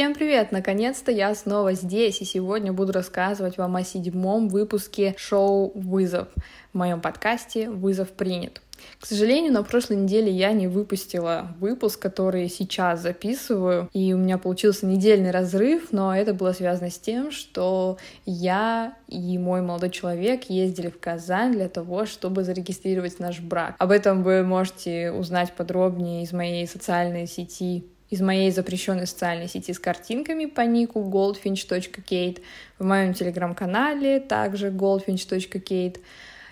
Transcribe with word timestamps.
Всем 0.00 0.14
привет! 0.14 0.50
Наконец-то 0.50 1.12
я 1.12 1.34
снова 1.34 1.74
здесь, 1.74 2.22
и 2.22 2.24
сегодня 2.24 2.72
буду 2.72 2.90
рассказывать 2.90 3.58
вам 3.58 3.76
о 3.76 3.84
седьмом 3.84 4.48
выпуске 4.48 5.14
шоу 5.18 5.72
«Вызов» 5.74 6.28
в 6.72 6.78
моем 6.78 7.02
подкасте 7.02 7.68
«Вызов 7.68 8.08
принят». 8.08 8.62
К 8.98 9.04
сожалению, 9.04 9.52
на 9.52 9.62
прошлой 9.62 9.98
неделе 9.98 10.32
я 10.32 10.52
не 10.52 10.68
выпустила 10.68 11.54
выпуск, 11.60 12.00
который 12.00 12.48
сейчас 12.48 13.02
записываю, 13.02 13.90
и 13.92 14.14
у 14.14 14.16
меня 14.16 14.38
получился 14.38 14.86
недельный 14.86 15.32
разрыв, 15.32 15.92
но 15.92 16.16
это 16.16 16.32
было 16.32 16.52
связано 16.52 16.88
с 16.88 16.98
тем, 16.98 17.30
что 17.30 17.98
я 18.24 18.94
и 19.06 19.36
мой 19.36 19.60
молодой 19.60 19.90
человек 19.90 20.44
ездили 20.44 20.88
в 20.88 20.98
Казань 20.98 21.52
для 21.52 21.68
того, 21.68 22.06
чтобы 22.06 22.42
зарегистрировать 22.42 23.18
наш 23.18 23.40
брак. 23.40 23.74
Об 23.76 23.90
этом 23.90 24.22
вы 24.22 24.44
можете 24.44 25.12
узнать 25.12 25.52
подробнее 25.52 26.22
из 26.22 26.32
моей 26.32 26.66
социальной 26.66 27.26
сети 27.26 27.84
из 28.10 28.20
моей 28.20 28.50
запрещенной 28.50 29.06
социальной 29.06 29.48
сети 29.48 29.72
с 29.72 29.78
картинками 29.78 30.46
по 30.46 30.62
нику 30.62 31.00
goldfinch.kate, 31.00 32.42
в 32.78 32.84
моем 32.84 33.14
телеграм-канале 33.14 34.20
также 34.20 34.70
goldfinch.kate. 34.70 36.00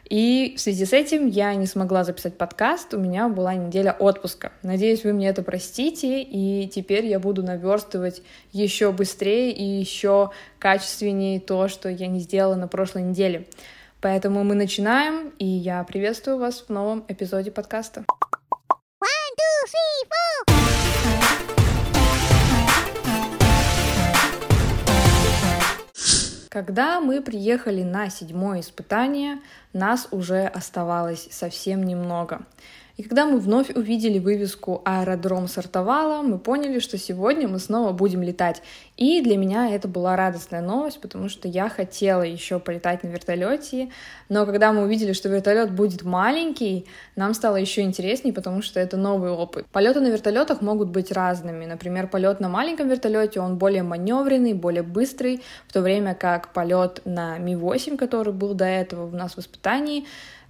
И 0.08 0.54
в 0.56 0.60
связи 0.60 0.86
с 0.86 0.94
этим 0.94 1.26
я 1.26 1.54
не 1.54 1.66
смогла 1.66 2.02
записать 2.02 2.38
подкаст, 2.38 2.94
у 2.94 2.98
меня 2.98 3.28
была 3.28 3.54
неделя 3.54 3.92
отпуска. 3.92 4.52
Надеюсь, 4.62 5.04
вы 5.04 5.12
мне 5.12 5.28
это 5.28 5.42
простите, 5.42 6.22
и 6.22 6.66
теперь 6.68 7.04
я 7.04 7.18
буду 7.18 7.42
наверстывать 7.42 8.22
еще 8.52 8.90
быстрее 8.90 9.52
и 9.52 9.62
еще 9.62 10.30
качественнее 10.58 11.40
то, 11.40 11.68
что 11.68 11.90
я 11.90 12.06
не 12.06 12.20
сделала 12.20 12.54
на 12.54 12.68
прошлой 12.68 13.02
неделе. 13.02 13.46
Поэтому 14.00 14.44
мы 14.44 14.54
начинаем, 14.54 15.30
и 15.38 15.44
я 15.44 15.84
приветствую 15.84 16.38
вас 16.38 16.64
в 16.66 16.70
новом 16.70 17.04
эпизоде 17.08 17.50
подкаста. 17.50 18.04
One, 19.00 19.34
two, 19.36 19.66
three, 19.66 20.08
four. 20.08 21.27
Когда 26.48 27.00
мы 27.00 27.20
приехали 27.20 27.82
на 27.82 28.08
седьмое 28.08 28.60
испытание, 28.60 29.40
нас 29.74 30.08
уже 30.10 30.46
оставалось 30.46 31.28
совсем 31.30 31.82
немного. 31.82 32.40
И 32.98 33.04
когда 33.04 33.26
мы 33.26 33.38
вновь 33.38 33.70
увидели 33.70 34.18
вывеску 34.18 34.82
«Аэродром 34.84 35.46
сортовала», 35.46 36.20
мы 36.22 36.36
поняли, 36.36 36.80
что 36.80 36.98
сегодня 36.98 37.46
мы 37.46 37.60
снова 37.60 37.92
будем 37.92 38.22
летать. 38.22 38.60
И 38.96 39.22
для 39.22 39.36
меня 39.36 39.70
это 39.70 39.86
была 39.86 40.16
радостная 40.16 40.62
новость, 40.62 41.00
потому 41.00 41.28
что 41.28 41.46
я 41.46 41.68
хотела 41.68 42.22
еще 42.22 42.58
полетать 42.58 43.04
на 43.04 43.08
вертолете, 43.08 43.90
но 44.28 44.44
когда 44.46 44.72
мы 44.72 44.82
увидели, 44.82 45.12
что 45.12 45.28
вертолет 45.28 45.70
будет 45.70 46.02
маленький, 46.02 46.86
нам 47.14 47.34
стало 47.34 47.54
еще 47.54 47.82
интереснее, 47.82 48.34
потому 48.34 48.62
что 48.62 48.80
это 48.80 48.96
новый 48.96 49.30
опыт. 49.30 49.64
Полеты 49.70 50.00
на 50.00 50.08
вертолетах 50.08 50.60
могут 50.60 50.88
быть 50.88 51.12
разными. 51.12 51.66
Например, 51.66 52.08
полет 52.08 52.40
на 52.40 52.48
маленьком 52.48 52.88
вертолете, 52.88 53.38
он 53.38 53.58
более 53.58 53.84
маневренный, 53.84 54.54
более 54.54 54.82
быстрый, 54.82 55.40
в 55.68 55.72
то 55.72 55.82
время 55.82 56.16
как 56.16 56.52
полет 56.52 57.02
на 57.04 57.38
Ми-8, 57.38 57.96
который 57.96 58.32
был 58.32 58.54
до 58.54 58.64
этого 58.64 59.06
у 59.06 59.14
нас 59.14 59.36
в 59.36 59.38
испытании, 59.38 60.04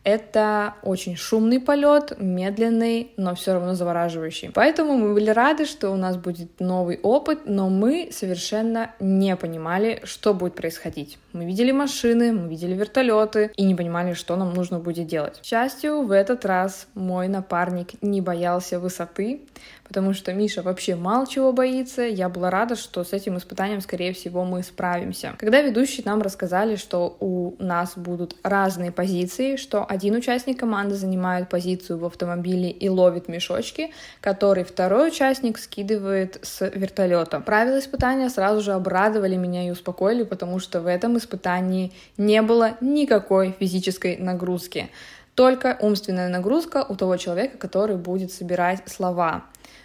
это 0.09 0.75
очень 0.83 1.17
шумный 1.17 1.61
полет, 1.61 2.13
медленный, 2.19 3.13
но 3.17 3.35
все 3.35 3.53
равно 3.53 3.75
завораживающий. 3.75 4.51
Поэтому 4.55 4.97
мы 4.97 5.15
были 5.15 5.31
рады, 5.31 5.67
что 5.67 5.91
у 5.91 5.97
нас 5.97 6.17
будет 6.17 6.61
новый 6.61 6.99
опыт, 7.03 7.41
но 7.45 7.69
мы 7.69 8.09
совершенно 8.13 8.95
не 9.01 9.37
понимали, 9.37 10.01
что 10.05 10.35
будет 10.35 10.55
происходить. 10.55 11.19
Мы 11.33 11.45
видели 11.45 11.73
машины, 11.73 12.33
мы 12.33 12.49
видели 12.49 12.75
вертолеты 12.75 13.51
и 13.57 13.65
не 13.65 13.75
понимали, 13.75 14.15
что 14.15 14.37
нам 14.37 14.55
нужно 14.55 14.79
будет 14.79 15.07
делать. 15.07 15.41
К 15.41 15.45
счастью, 15.45 16.03
в 16.03 16.13
этот 16.13 16.45
раз 16.45 16.89
мой 16.95 17.29
напарник 17.29 18.03
не 18.03 18.21
боялся 18.21 18.81
высоты, 18.81 19.43
потому 19.89 20.13
что 20.13 20.33
Миша 20.33 20.63
вообще 20.63 20.95
мало 20.95 21.27
чего 21.27 21.53
боится. 21.53 22.03
Я 22.03 22.29
была 22.29 22.51
рада, 22.51 22.77
что 22.77 23.03
с 23.03 23.13
этим 23.13 23.39
испытанием, 23.39 23.81
скорее 23.81 24.13
всего, 24.13 24.45
мы 24.45 24.63
справимся. 24.63 25.35
Когда 25.39 25.63
ведущие 25.63 26.05
нам 26.05 26.23
рассказали, 26.23 26.77
что 26.77 27.17
у 27.21 27.55
нас 27.59 27.95
будут 27.97 28.37
разные 28.43 28.93
позиции, 28.93 29.57
что 29.57 29.85
один 29.85 30.15
участник 30.15 30.61
команды 30.61 30.95
занимает 30.95 31.49
позицию 31.49 31.99
в 31.99 32.05
автомобиле 32.05 32.71
и 32.71 32.89
ловит 32.89 33.29
мешочки, 33.29 33.91
который 34.21 34.65
второй 34.65 35.09
участник 35.09 35.59
скидывает 35.59 36.39
с 36.43 36.65
вертолета. 36.67 37.41
Правила 37.41 37.79
испытания 37.79 38.29
сразу 38.29 38.61
же 38.61 38.73
обрадовали 38.73 39.37
меня 39.37 39.67
и 39.67 39.71
успокоили, 39.71 40.23
потому 40.23 40.59
что 40.59 40.81
в 40.81 40.87
этом 40.87 41.17
испытании 41.17 41.93
не 42.17 42.43
было 42.43 42.77
никакой 42.81 43.57
физической 43.59 44.17
нагрузки 44.19 44.91
только 45.39 45.79
умственная 45.81 46.29
нагрузка 46.29 46.85
у 46.89 46.97
того 46.97 47.17
человека, 47.17 47.59
который 47.59 47.97
будет 47.97 48.33
собирать 48.33 48.83
слова. 48.87 49.45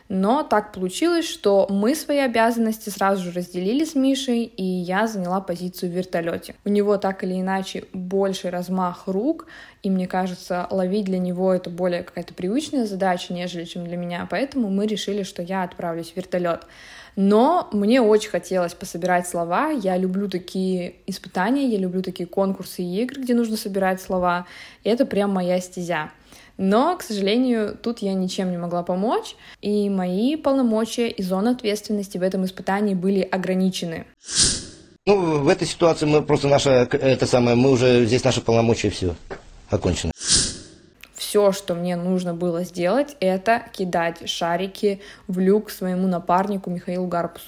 Но 0.10 0.44
так 0.44 0.74
получилось, 0.74 1.26
что 1.26 1.66
мы 1.70 1.96
свои 1.96 2.20
обязанности 2.20 2.90
сразу 2.90 3.24
же 3.24 3.32
разделили 3.32 3.86
с 3.86 3.96
Мишей, 3.96 4.44
и 4.44 4.64
я 4.64 5.08
заняла 5.08 5.42
позицию 5.42 5.92
в 5.92 5.96
вертолете. 5.96 6.56
У 6.66 6.70
него 6.70 6.98
так 6.98 7.24
или 7.24 7.40
иначе 7.40 7.86
больше 7.94 8.50
размах 8.50 9.04
рук, 9.08 9.48
и 9.82 9.90
мне 9.90 10.08
кажется, 10.08 10.68
ловить 10.70 11.06
для 11.06 11.20
него 11.20 11.54
это 11.54 11.70
более 11.70 12.04
какая-то 12.04 12.34
привычная 12.34 12.86
задача, 12.86 13.34
нежели 13.34 13.64
чем 13.66 13.86
для 13.86 13.98
меня, 13.98 14.28
поэтому 14.30 14.70
мы 14.70 14.88
решили, 14.88 15.24
что 15.24 15.42
я 15.42 15.64
отправлюсь 15.64 16.12
в 16.12 16.18
вертолет. 16.18 16.66
Но 17.16 17.70
мне 17.72 18.02
очень 18.02 18.30
хотелось 18.30 18.74
пособирать 18.74 19.28
слова. 19.28 19.70
Я 19.70 19.98
люблю 19.98 20.30
такие 20.30 20.96
испытания, 21.06 21.68
я 21.68 21.78
люблю 21.78 22.02
такие 22.02 22.26
конкурсы 22.26 22.82
и 22.82 23.04
игры, 23.04 23.22
где 23.22 23.36
нужно 23.36 23.56
собирать 23.56 24.02
слова. 24.02 24.48
И 24.84 24.90
это 24.90 25.06
прям 25.06 25.32
моя 25.32 25.60
стезя. 25.60 26.12
Но, 26.58 26.96
к 26.98 27.02
сожалению, 27.02 27.76
тут 27.82 28.00
я 28.00 28.14
ничем 28.14 28.52
не 28.52 28.58
могла 28.58 28.84
помочь, 28.84 29.36
и 29.62 29.90
мои 29.90 30.36
полномочия 30.36 31.10
и 31.10 31.24
зона 31.24 31.52
ответственности 31.52 32.18
в 32.18 32.22
этом 32.22 32.46
испытании 32.46 32.94
были 32.94 33.22
ограничены. 33.22 34.06
Ну, 35.06 35.40
в 35.40 35.50
этой 35.50 35.68
ситуации 35.68 36.06
мы 36.06 36.22
просто 36.22 36.48
наша, 36.48 36.88
это 36.92 37.26
самое, 37.26 37.56
мы 37.56 37.72
уже 37.72 38.06
здесь 38.06 38.24
наши 38.24 38.40
полномочия 38.40 38.90
все 38.90 39.16
окончено. 39.70 40.12
Все, 41.16 41.52
что 41.52 41.74
мне 41.74 41.96
нужно 41.96 42.36
было 42.36 42.64
сделать, 42.64 43.18
это 43.20 43.64
кидать 43.74 44.30
шарики 44.30 45.02
в 45.28 45.40
люк 45.40 45.72
своему 45.72 46.08
напарнику 46.08 46.70
Михаилу 46.70 47.08
Гарпусу. 47.08 47.48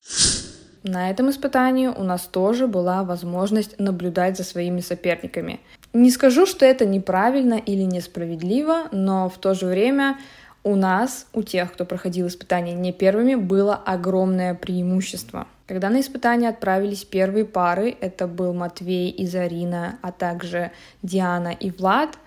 На 0.84 1.10
этом 1.10 1.30
испытании 1.32 1.88
у 1.88 2.04
нас 2.04 2.24
тоже 2.24 2.68
была 2.68 3.04
возможность 3.04 3.80
наблюдать 3.80 4.38
за 4.38 4.44
своими 4.44 4.82
соперниками. 4.82 5.60
Не 5.96 6.12
скажу, 6.12 6.46
что 6.46 6.66
это 6.66 6.86
неправильно 6.86 7.54
или 7.54 7.84
несправедливо, 7.84 8.90
но 8.92 9.30
в 9.30 9.38
то 9.38 9.54
же 9.54 9.66
время 9.66 10.18
у 10.66 10.76
нас, 10.76 11.26
у 11.32 11.42
тех, 11.42 11.72
кто 11.72 11.86
проходил 11.86 12.28
испытания 12.28 12.74
не 12.74 12.92
первыми, 12.92 13.36
было 13.36 13.76
огромное 13.76 14.56
преимущество. 14.56 15.48
Когда 15.68 15.90
на 15.90 16.02
испытания 16.02 16.50
отправились 16.50 17.06
первые 17.06 17.46
пары, 17.46 17.96
это 18.02 18.28
был 18.28 18.54
Матвей 18.54 19.10
и 19.10 19.26
Зарина, 19.26 19.98
а 20.02 20.12
также 20.12 20.72
Диана 21.02 21.56
и 21.58 21.72
Влад, 21.72 22.18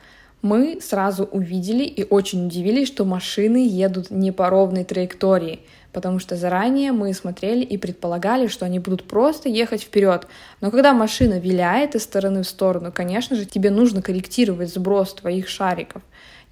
мы 0.40 0.78
сразу 0.80 1.24
увидели 1.24 1.84
и 1.84 2.06
очень 2.08 2.46
удивились, 2.46 2.88
что 2.88 3.04
машины 3.04 3.68
едут 3.68 4.10
не 4.10 4.32
по 4.32 4.48
ровной 4.48 4.84
траектории— 4.84 5.60
потому 5.98 6.20
что 6.20 6.36
заранее 6.36 6.92
мы 6.92 7.12
смотрели 7.12 7.64
и 7.64 7.76
предполагали, 7.76 8.46
что 8.46 8.64
они 8.64 8.78
будут 8.78 9.02
просто 9.02 9.48
ехать 9.48 9.82
вперед. 9.82 10.28
Но 10.60 10.70
когда 10.70 10.92
машина 10.92 11.40
виляет 11.40 11.96
из 11.96 12.04
стороны 12.04 12.44
в 12.44 12.46
сторону, 12.46 12.92
конечно 12.94 13.34
же, 13.34 13.46
тебе 13.46 13.72
нужно 13.72 14.00
корректировать 14.00 14.72
сброс 14.72 15.12
твоих 15.14 15.48
шариков. 15.48 16.02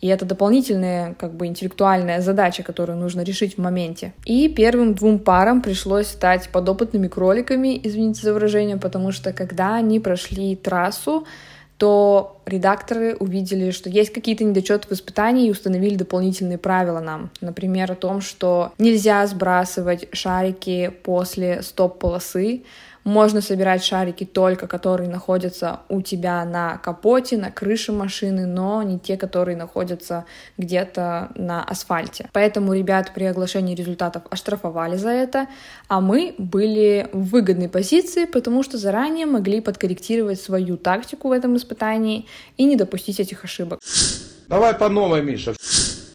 И 0.00 0.08
это 0.08 0.24
дополнительная, 0.24 1.14
как 1.14 1.34
бы, 1.34 1.46
интеллектуальная 1.46 2.20
задача, 2.20 2.64
которую 2.64 2.98
нужно 2.98 3.20
решить 3.20 3.54
в 3.54 3.60
моменте. 3.60 4.14
И 4.24 4.48
первым 4.48 4.96
двум 4.96 5.20
парам 5.20 5.62
пришлось 5.62 6.08
стать 6.08 6.48
подопытными 6.48 7.06
кроликами, 7.06 7.80
извините 7.80 8.22
за 8.22 8.34
выражение, 8.34 8.78
потому 8.78 9.12
что 9.12 9.32
когда 9.32 9.76
они 9.76 10.00
прошли 10.00 10.56
трассу, 10.56 11.24
то 11.78 12.40
редакторы 12.46 13.16
увидели, 13.16 13.70
что 13.70 13.90
есть 13.90 14.12
какие-то 14.12 14.44
недочеты 14.44 14.88
в 14.88 14.92
испытании 14.92 15.48
и 15.48 15.50
установили 15.50 15.96
дополнительные 15.96 16.58
правила 16.58 17.00
нам. 17.00 17.30
Например, 17.40 17.92
о 17.92 17.96
том, 17.96 18.20
что 18.20 18.72
нельзя 18.78 19.26
сбрасывать 19.26 20.08
шарики 20.12 20.92
после 21.02 21.62
стоп-полосы, 21.62 22.62
можно 23.06 23.40
собирать 23.40 23.84
шарики 23.84 24.24
только, 24.24 24.66
которые 24.66 25.08
находятся 25.08 25.80
у 25.88 26.02
тебя 26.02 26.44
на 26.44 26.76
капоте, 26.78 27.36
на 27.36 27.52
крыше 27.52 27.92
машины, 27.92 28.46
но 28.46 28.82
не 28.82 28.98
те, 28.98 29.16
которые 29.16 29.56
находятся 29.56 30.24
где-то 30.58 31.30
на 31.36 31.62
асфальте. 31.62 32.28
Поэтому 32.32 32.74
ребят 32.74 33.12
при 33.14 33.24
оглашении 33.24 33.76
результатов 33.76 34.24
оштрафовали 34.28 34.96
за 34.96 35.10
это, 35.10 35.46
а 35.86 36.00
мы 36.00 36.34
были 36.36 37.08
в 37.12 37.30
выгодной 37.30 37.68
позиции, 37.68 38.24
потому 38.24 38.64
что 38.64 38.76
заранее 38.76 39.26
могли 39.26 39.60
подкорректировать 39.60 40.40
свою 40.40 40.76
тактику 40.76 41.28
в 41.28 41.32
этом 41.32 41.56
испытании 41.56 42.26
и 42.56 42.64
не 42.64 42.74
допустить 42.74 43.20
этих 43.20 43.44
ошибок. 43.44 43.78
Давай 44.48 44.74
по 44.74 44.88
новой, 44.88 45.22
Миша. 45.22 45.54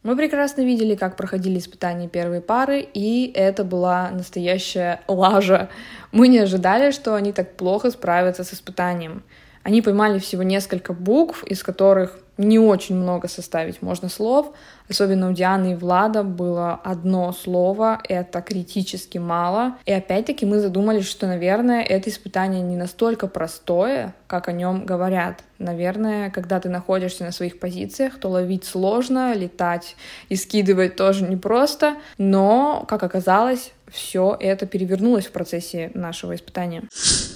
Мы 0.02 0.16
прекрасно 0.16 0.62
видели, 0.62 0.96
как 0.96 1.16
проходили 1.16 1.58
испытания 1.58 2.08
первой 2.08 2.40
пары, 2.40 2.80
и 2.80 3.30
это 3.36 3.62
была 3.62 4.10
настоящая 4.10 5.00
лажа. 5.06 5.68
Мы 6.10 6.26
не 6.26 6.40
ожидали, 6.40 6.90
что 6.90 7.14
они 7.14 7.32
так 7.32 7.56
плохо 7.56 7.90
справятся 7.92 8.42
с 8.42 8.52
испытанием. 8.52 9.22
Они 9.62 9.80
поймали 9.80 10.18
всего 10.18 10.42
несколько 10.42 10.92
букв, 10.92 11.44
из 11.44 11.62
которых 11.62 12.18
не 12.38 12.58
очень 12.58 12.96
много 12.96 13.28
составить 13.28 13.82
можно 13.82 14.08
слов. 14.08 14.52
Особенно 14.88 15.30
у 15.30 15.32
Дианы 15.32 15.72
и 15.72 15.74
Влада 15.74 16.22
было 16.22 16.74
одно 16.82 17.32
слово, 17.32 18.00
это 18.08 18.40
критически 18.42 19.18
мало. 19.18 19.76
И 19.86 19.92
опять-таки 19.92 20.44
мы 20.44 20.60
задумались, 20.60 21.06
что, 21.06 21.26
наверное, 21.26 21.82
это 21.82 22.10
испытание 22.10 22.62
не 22.62 22.76
настолько 22.76 23.26
простое, 23.26 24.14
как 24.26 24.48
о 24.48 24.52
нем 24.52 24.84
говорят. 24.84 25.44
Наверное, 25.58 26.30
когда 26.30 26.58
ты 26.58 26.68
находишься 26.68 27.24
на 27.24 27.32
своих 27.32 27.58
позициях, 27.58 28.18
то 28.18 28.28
ловить 28.28 28.64
сложно, 28.64 29.34
летать 29.34 29.96
и 30.28 30.36
скидывать 30.36 30.96
тоже 30.96 31.24
непросто. 31.24 31.96
Но, 32.18 32.84
как 32.88 33.02
оказалось, 33.02 33.72
все 33.90 34.36
это 34.40 34.66
перевернулось 34.66 35.26
в 35.26 35.32
процессе 35.32 35.90
нашего 35.94 36.34
испытания. 36.34 36.82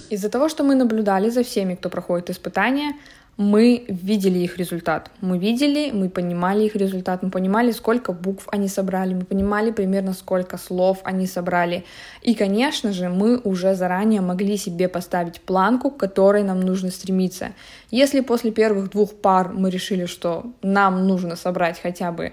Из-за 0.08 0.30
того, 0.30 0.48
что 0.48 0.64
мы 0.64 0.74
наблюдали 0.74 1.30
за 1.30 1.42
всеми, 1.42 1.74
кто 1.74 1.90
проходит 1.90 2.30
испытания, 2.30 2.92
мы 3.36 3.84
видели 3.88 4.38
их 4.38 4.56
результат. 4.56 5.10
Мы 5.20 5.38
видели, 5.38 5.90
мы 5.90 6.08
понимали 6.08 6.64
их 6.64 6.74
результат, 6.74 7.22
мы 7.22 7.30
понимали, 7.30 7.70
сколько 7.70 8.12
букв 8.12 8.48
они 8.50 8.68
собрали, 8.68 9.12
мы 9.12 9.24
понимали 9.24 9.70
примерно, 9.70 10.14
сколько 10.14 10.56
слов 10.56 11.00
они 11.04 11.26
собрали. 11.26 11.84
И, 12.22 12.34
конечно 12.34 12.92
же, 12.92 13.08
мы 13.08 13.38
уже 13.38 13.74
заранее 13.74 14.22
могли 14.22 14.56
себе 14.56 14.88
поставить 14.88 15.40
планку, 15.42 15.90
к 15.90 15.98
которой 15.98 16.44
нам 16.44 16.60
нужно 16.60 16.90
стремиться. 16.90 17.52
Если 17.90 18.20
после 18.20 18.52
первых 18.52 18.90
двух 18.90 19.14
пар 19.14 19.52
мы 19.52 19.70
решили, 19.70 20.06
что 20.06 20.52
нам 20.62 21.06
нужно 21.06 21.36
собрать 21.36 21.78
хотя 21.80 22.12
бы 22.12 22.32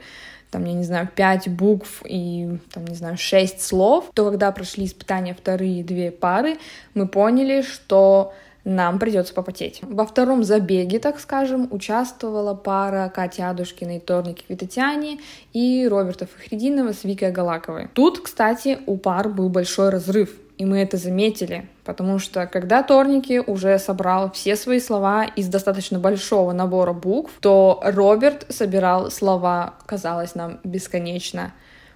там, 0.51 0.65
я 0.65 0.73
не 0.73 0.83
знаю, 0.83 1.09
пять 1.13 1.49
букв 1.49 2.03
и, 2.05 2.59
там, 2.71 2.85
не 2.85 2.93
знаю, 2.93 3.17
шесть 3.17 3.61
слов, 3.61 4.11
то 4.13 4.29
когда 4.29 4.51
прошли 4.51 4.85
испытания 4.85 5.33
вторые 5.33 5.83
две 5.83 6.11
пары, 6.11 6.57
мы 6.93 7.07
поняли, 7.07 7.63
что 7.63 8.33
нам 8.65 8.99
придется 8.99 9.33
попотеть. 9.33 9.79
Во 9.81 10.05
втором 10.05 10.43
забеге, 10.43 10.99
так 10.99 11.19
скажем, 11.19 11.67
участвовала 11.71 12.53
пара 12.53 13.11
Кати 13.13 13.41
Адушкиной, 13.41 13.99
Торники 13.99 14.43
Квитатяне 14.47 15.19
и 15.51 15.87
Роберта 15.89 16.27
Фахрединова 16.27 16.93
с 16.93 17.03
Викой 17.03 17.31
Галаковой. 17.31 17.89
Тут, 17.93 18.21
кстати, 18.21 18.79
у 18.85 18.97
пар 18.97 19.29
был 19.29 19.49
большой 19.49 19.89
разрыв, 19.89 20.29
и 20.57 20.65
мы 20.65 20.79
это 20.79 20.97
заметили, 20.97 21.67
потому 21.83 22.19
что 22.19 22.45
когда 22.47 22.83
Торники 22.83 23.41
уже 23.45 23.77
собрал 23.79 24.31
все 24.31 24.55
свои 24.55 24.79
слова 24.79 25.25
из 25.25 25.47
достаточно 25.47 25.99
большого 25.99 26.53
набора 26.53 26.93
букв, 26.93 27.33
то 27.41 27.81
Роберт 27.83 28.45
собирал 28.49 29.11
слова, 29.11 29.73
казалось 29.85 30.35
нам, 30.35 30.59
бесконечно. 30.63 31.53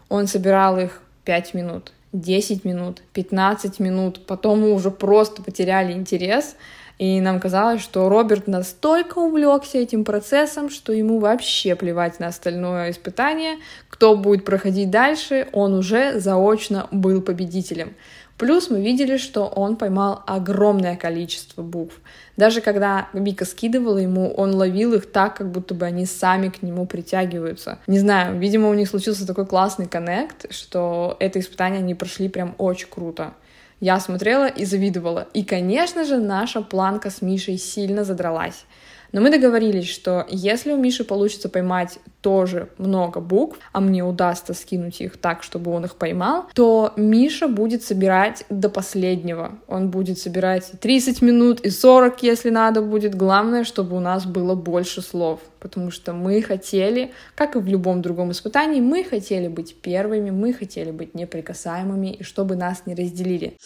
Он 0.10 0.28
собирал 0.28 0.80
их 0.80 1.02
5 1.24 1.54
минут, 1.54 1.94
10 2.22 2.66
минут, 2.66 3.02
15 3.14 3.80
минут, 3.80 4.26
потом 4.26 4.62
мы 4.62 4.74
уже 4.74 4.92
просто 4.92 5.42
потеряли 5.42 5.94
интерес, 5.94 6.56
и 6.98 7.22
нам 7.22 7.40
казалось, 7.40 7.82
что 7.82 8.10
Роберт 8.10 8.48
настолько 8.48 9.20
увлекся 9.20 9.78
этим 9.78 10.04
процессом, 10.04 10.70
что 10.70 10.92
ему 10.94 11.20
вообще 11.20 11.76
плевать 11.76 12.20
на 12.20 12.28
остальное 12.28 12.90
испытание, 12.90 13.58
кто 13.90 14.16
будет 14.16 14.46
проходить 14.46 14.90
дальше, 14.90 15.48
он 15.54 15.74
уже 15.74 16.20
заочно 16.20 16.88
был 16.92 17.22
победителем. 17.22 17.94
Плюс 18.38 18.70
мы 18.70 18.82
видели, 18.82 19.18
что 19.18 19.48
он 19.48 19.78
поймал 19.78 20.24
огромное 20.28 20.96
количество 20.96 21.64
букв. 21.64 21.96
Даже 22.38 22.62
когда 22.62 23.10
Вика 23.14 23.46
скидывала 23.46 23.98
ему, 23.98 24.32
он 24.32 24.54
ловил 24.54 24.94
их 24.94 25.12
так, 25.12 25.36
как 25.38 25.52
будто 25.52 25.74
бы 25.74 25.86
они 25.88 26.06
сами 26.06 26.50
к 26.50 26.62
нему 26.62 26.86
притягиваются. 26.86 27.80
Не 27.88 28.00
знаю, 28.00 28.38
видимо, 28.38 28.70
у 28.70 28.76
них 28.76 28.90
случился 28.90 29.26
такой 29.26 29.48
классный 29.48 29.88
коннект, 29.88 30.54
что 30.54 31.18
это 31.20 31.40
испытание 31.40 31.80
они 31.80 31.96
прошли 31.96 32.30
прям 32.30 32.54
очень 32.60 32.90
круто. 32.90 33.34
Я 33.80 34.00
смотрела 34.00 34.48
и 34.48 34.66
завидовала. 34.66 35.28
И, 35.34 35.44
конечно 35.44 36.04
же, 36.04 36.18
наша 36.18 36.62
планка 36.62 37.10
с 37.10 37.22
Мишей 37.22 37.58
сильно 37.58 38.04
задралась. 38.04 38.66
Но 39.12 39.22
мы 39.22 39.30
договорились, 39.30 39.90
что 39.90 40.26
если 40.30 40.74
у 40.74 40.78
Миши 40.78 41.04
получится 41.04 41.50
поймать 41.50 42.00
тоже 42.22 42.70
много 42.78 43.20
букв, 43.20 43.58
а 43.72 43.80
мне 43.80 44.04
удастся 44.04 44.54
скинуть 44.54 45.02
их 45.02 45.18
так, 45.18 45.44
чтобы 45.44 45.72
он 45.72 45.86
их 45.86 45.96
поймал, 45.96 46.46
то 46.54 46.94
Миша 46.98 47.48
будет 47.48 47.84
собирать 47.84 48.46
до 48.50 48.70
последнего. 48.70 49.60
Он 49.68 49.90
будет 49.90 50.20
собирать 50.20 50.72
30 50.82 51.22
минут 51.22 51.62
и 51.62 51.70
40, 51.70 52.24
если 52.24 52.50
надо 52.50 52.82
будет. 52.82 53.16
Главное, 53.16 53.64
чтобы 53.64 53.96
у 53.96 54.00
нас 54.00 54.26
было 54.26 54.56
больше 54.56 55.02
слов. 55.02 55.40
Потому 55.60 55.90
что 55.90 56.14
мы 56.14 56.42
хотели, 56.42 57.14
как 57.36 57.56
и 57.56 57.60
в 57.60 57.68
любом 57.68 58.02
другом 58.02 58.32
испытании, 58.32 58.82
мы 58.82 59.04
хотели 59.04 59.48
быть 59.48 59.76
первыми, 59.82 60.30
мы 60.30 60.54
хотели 60.54 60.92
быть 60.92 61.16
неприкасаемыми, 61.16 62.14
и 62.14 62.24
чтобы 62.24 62.56
нас 62.56 62.84
не 62.86 62.94
разделили. 62.94 63.58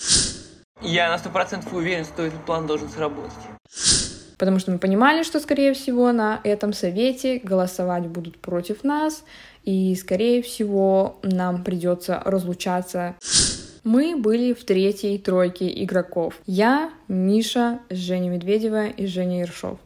Я 0.82 1.10
на 1.10 1.18
сто 1.18 1.30
процентов 1.30 1.74
уверен, 1.74 2.06
что 2.06 2.24
этот 2.24 2.44
план 2.46 2.66
должен 2.66 2.90
сработать 2.90 3.34
потому 4.42 4.58
что 4.58 4.72
мы 4.72 4.80
понимали, 4.80 5.22
что, 5.22 5.40
скорее 5.40 5.74
всего, 5.76 6.12
на 6.12 6.42
этом 6.44 6.74
совете 6.74 7.38
голосовать 7.38 8.08
будут 8.08 8.40
против 8.40 8.84
нас, 8.84 9.24
и, 9.66 9.94
скорее 9.94 10.42
всего, 10.42 11.20
нам 11.22 11.64
придется 11.64 12.20
разлучаться. 12.26 13.14
Мы 13.84 14.16
были 14.16 14.54
в 14.54 14.66
третьей 14.66 15.20
тройке 15.20 15.72
игроков. 15.84 16.40
Я, 16.48 16.90
Миша, 17.08 17.82
Женя 17.92 18.32
Медведева 18.32 18.88
и 18.88 19.06
Женя 19.06 19.42
Ершов. 19.42 19.78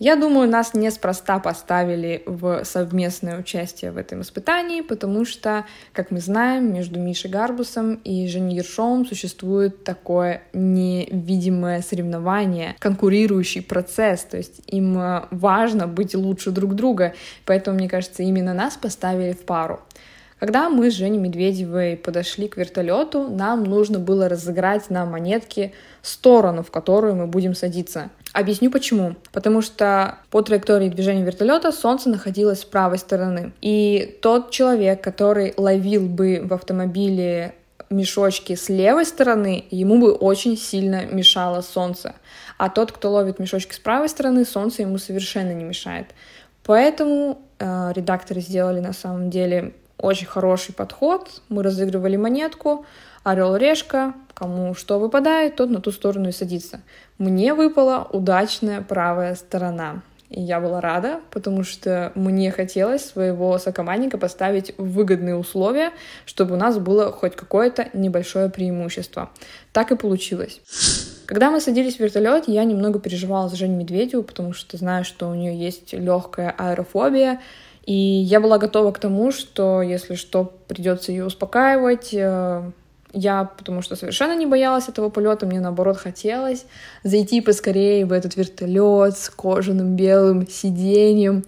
Я 0.00 0.16
думаю, 0.16 0.48
нас 0.48 0.72
неспроста 0.72 1.38
поставили 1.40 2.22
в 2.24 2.64
совместное 2.64 3.38
участие 3.38 3.92
в 3.92 3.98
этом 3.98 4.22
испытании, 4.22 4.80
потому 4.80 5.26
что, 5.26 5.66
как 5.92 6.10
мы 6.10 6.20
знаем, 6.20 6.72
между 6.72 6.98
Мишей 6.98 7.30
Гарбусом 7.30 7.96
и 7.96 8.26
Женей 8.26 8.56
Ершовым 8.56 9.04
существует 9.04 9.84
такое 9.84 10.42
невидимое 10.54 11.82
соревнование, 11.82 12.76
конкурирующий 12.78 13.60
процесс, 13.60 14.22
то 14.22 14.38
есть 14.38 14.62
им 14.68 14.98
э, 14.98 15.26
важно 15.30 15.86
быть 15.86 16.14
лучше 16.14 16.50
друг 16.50 16.74
друга, 16.74 17.12
поэтому, 17.44 17.76
мне 17.76 17.88
кажется, 17.90 18.22
именно 18.22 18.54
нас 18.54 18.78
поставили 18.78 19.32
в 19.32 19.44
пару. 19.44 19.80
Когда 20.38 20.70
мы 20.70 20.90
с 20.90 20.94
Женей 20.94 21.18
Медведевой 21.18 21.98
подошли 21.98 22.48
к 22.48 22.56
вертолету, 22.56 23.28
нам 23.28 23.64
нужно 23.64 23.98
было 23.98 24.30
разыграть 24.30 24.88
на 24.88 25.04
монетке 25.04 25.72
сторону, 26.00 26.62
в 26.62 26.70
которую 26.70 27.16
мы 27.16 27.26
будем 27.26 27.54
садиться. 27.54 28.08
Объясню 28.32 28.70
почему. 28.70 29.16
Потому 29.32 29.60
что 29.60 30.18
по 30.30 30.42
траектории 30.42 30.88
движения 30.88 31.24
вертолета 31.24 31.72
Солнце 31.72 32.08
находилось 32.08 32.60
с 32.60 32.64
правой 32.64 32.98
стороны. 32.98 33.52
И 33.60 34.18
тот 34.22 34.50
человек, 34.50 35.02
который 35.02 35.54
ловил 35.56 36.06
бы 36.06 36.40
в 36.42 36.54
автомобиле 36.54 37.54
мешочки 37.90 38.54
с 38.54 38.68
левой 38.68 39.04
стороны, 39.04 39.64
ему 39.70 39.98
бы 39.98 40.12
очень 40.12 40.56
сильно 40.56 41.04
мешало 41.06 41.60
солнце. 41.60 42.14
А 42.56 42.68
тот, 42.68 42.92
кто 42.92 43.10
ловит 43.10 43.40
мешочки 43.40 43.74
с 43.74 43.78
правой 43.78 44.08
стороны, 44.08 44.44
солнце 44.44 44.82
ему 44.82 44.98
совершенно 44.98 45.52
не 45.52 45.64
мешает. 45.64 46.06
Поэтому 46.62 47.42
э, 47.58 47.92
редакторы 47.94 48.40
сделали 48.40 48.78
на 48.80 48.92
самом 48.92 49.30
деле 49.30 49.74
очень 49.98 50.26
хороший 50.26 50.72
подход. 50.72 51.42
Мы 51.48 51.62
разыгрывали 51.62 52.16
монетку, 52.16 52.86
орел 53.22 53.56
решка, 53.56 54.14
кому 54.34 54.74
что 54.74 54.98
выпадает, 54.98 55.56
тот 55.56 55.70
на 55.70 55.80
ту 55.80 55.92
сторону 55.92 56.28
и 56.28 56.32
садится. 56.32 56.80
Мне 57.18 57.54
выпала 57.54 58.08
удачная 58.10 58.82
правая 58.82 59.34
сторона. 59.34 60.02
И 60.30 60.40
я 60.40 60.60
была 60.60 60.80
рада, 60.80 61.20
потому 61.32 61.64
что 61.64 62.12
мне 62.14 62.52
хотелось 62.52 63.04
своего 63.04 63.58
сокомандника 63.58 64.16
поставить 64.16 64.72
в 64.78 64.92
выгодные 64.92 65.34
условия, 65.34 65.90
чтобы 66.24 66.54
у 66.54 66.56
нас 66.56 66.78
было 66.78 67.10
хоть 67.10 67.34
какое-то 67.34 67.88
небольшое 67.94 68.48
преимущество. 68.48 69.30
Так 69.72 69.90
и 69.90 69.96
получилось. 69.96 70.60
Когда 71.26 71.50
мы 71.50 71.60
садились 71.60 71.96
в 71.96 72.00
вертолет, 72.00 72.46
я 72.46 72.62
немного 72.62 73.00
переживала 73.00 73.48
за 73.48 73.56
Женю 73.56 73.76
Медведеву, 73.76 74.22
потому 74.22 74.52
что 74.52 74.76
знаю, 74.76 75.04
что 75.04 75.28
у 75.28 75.34
нее 75.34 75.56
есть 75.56 75.92
легкая 75.92 76.54
аэрофобия, 76.56 77.40
и 77.84 77.92
я 77.92 78.40
была 78.40 78.58
готова 78.58 78.92
к 78.92 79.00
тому, 79.00 79.32
что 79.32 79.82
если 79.82 80.14
что, 80.14 80.44
придется 80.68 81.10
ее 81.10 81.24
успокаивать. 81.24 82.14
Я, 83.12 83.44
потому 83.44 83.82
что 83.82 83.96
совершенно 83.96 84.36
не 84.36 84.46
боялась 84.46 84.88
этого 84.88 85.08
полета, 85.08 85.46
мне 85.46 85.60
наоборот 85.60 85.96
хотелось 85.96 86.64
зайти 87.02 87.40
поскорее 87.40 88.06
в 88.06 88.12
этот 88.12 88.36
вертолет 88.36 89.16
с 89.16 89.30
кожаным 89.30 89.96
белым 89.96 90.46
сиденьем. 90.48 91.44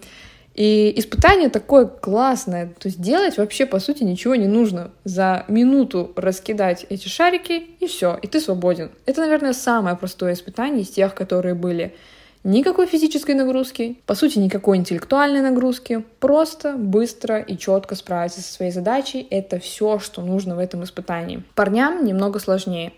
И 0.55 0.93
испытание 0.97 1.49
такое 1.49 1.85
классное. 1.85 2.67
То 2.79 2.87
есть 2.87 3.01
делать 3.01 3.37
вообще, 3.37 3.65
по 3.65 3.79
сути, 3.79 4.03
ничего 4.03 4.35
не 4.35 4.47
нужно. 4.47 4.91
За 5.03 5.45
минуту 5.47 6.11
раскидать 6.15 6.85
эти 6.89 7.07
шарики, 7.07 7.65
и 7.79 7.87
все, 7.87 8.19
и 8.21 8.27
ты 8.27 8.39
свободен. 8.39 8.91
Это, 9.05 9.21
наверное, 9.21 9.53
самое 9.53 9.95
простое 9.95 10.33
испытание 10.33 10.81
из 10.81 10.89
тех, 10.89 11.15
которые 11.15 11.55
были. 11.55 11.95
Никакой 12.43 12.87
физической 12.87 13.35
нагрузки, 13.35 13.99
по 14.05 14.15
сути, 14.15 14.37
никакой 14.37 14.75
интеллектуальной 14.77 15.39
нагрузки. 15.39 16.03
Просто, 16.19 16.73
быстро 16.73 17.39
и 17.39 17.57
четко 17.57 17.95
справиться 17.95 18.41
со 18.41 18.51
своей 18.51 18.71
задачей— 18.71 19.25
это 19.29 19.59
все, 19.59 19.99
что 19.99 20.21
нужно 20.21 20.57
в 20.57 20.59
этом 20.59 20.83
испытании. 20.83 21.43
Парням 21.55 22.03
немного 22.03 22.39
сложнее. 22.39 22.91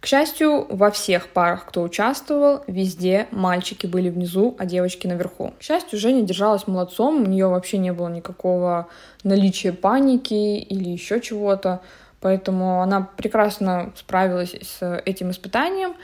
К 0.00 0.06
счастью, 0.06 0.66
во 0.68 0.90
всех 0.90 1.28
парах, 1.28 1.64
кто 1.64 1.80
участвовал, 1.80 2.62
везде 2.66 3.26
мальчики 3.30 3.86
были 3.86 4.10
внизу, 4.10 4.54
а 4.58 4.66
девочки 4.66 5.06
наверху. 5.06 5.54
К 5.58 5.62
счастью, 5.62 5.98
Женя 5.98 6.20
держалась 6.20 6.66
молодцом, 6.66 7.22
у 7.22 7.26
нее 7.26 7.48
вообще 7.48 7.78
не 7.78 7.90
было 7.90 8.08
никакого 8.08 8.88
наличия 9.22 9.72
паники 9.72 10.58
или 10.58 10.90
еще 10.90 11.22
чего-то, 11.22 11.80
поэтому 12.20 12.82
она 12.82 13.08
прекрасно 13.16 13.94
справилась 13.96 14.54
с 14.60 15.00
этим 15.06 15.30
испытанием. 15.30 15.94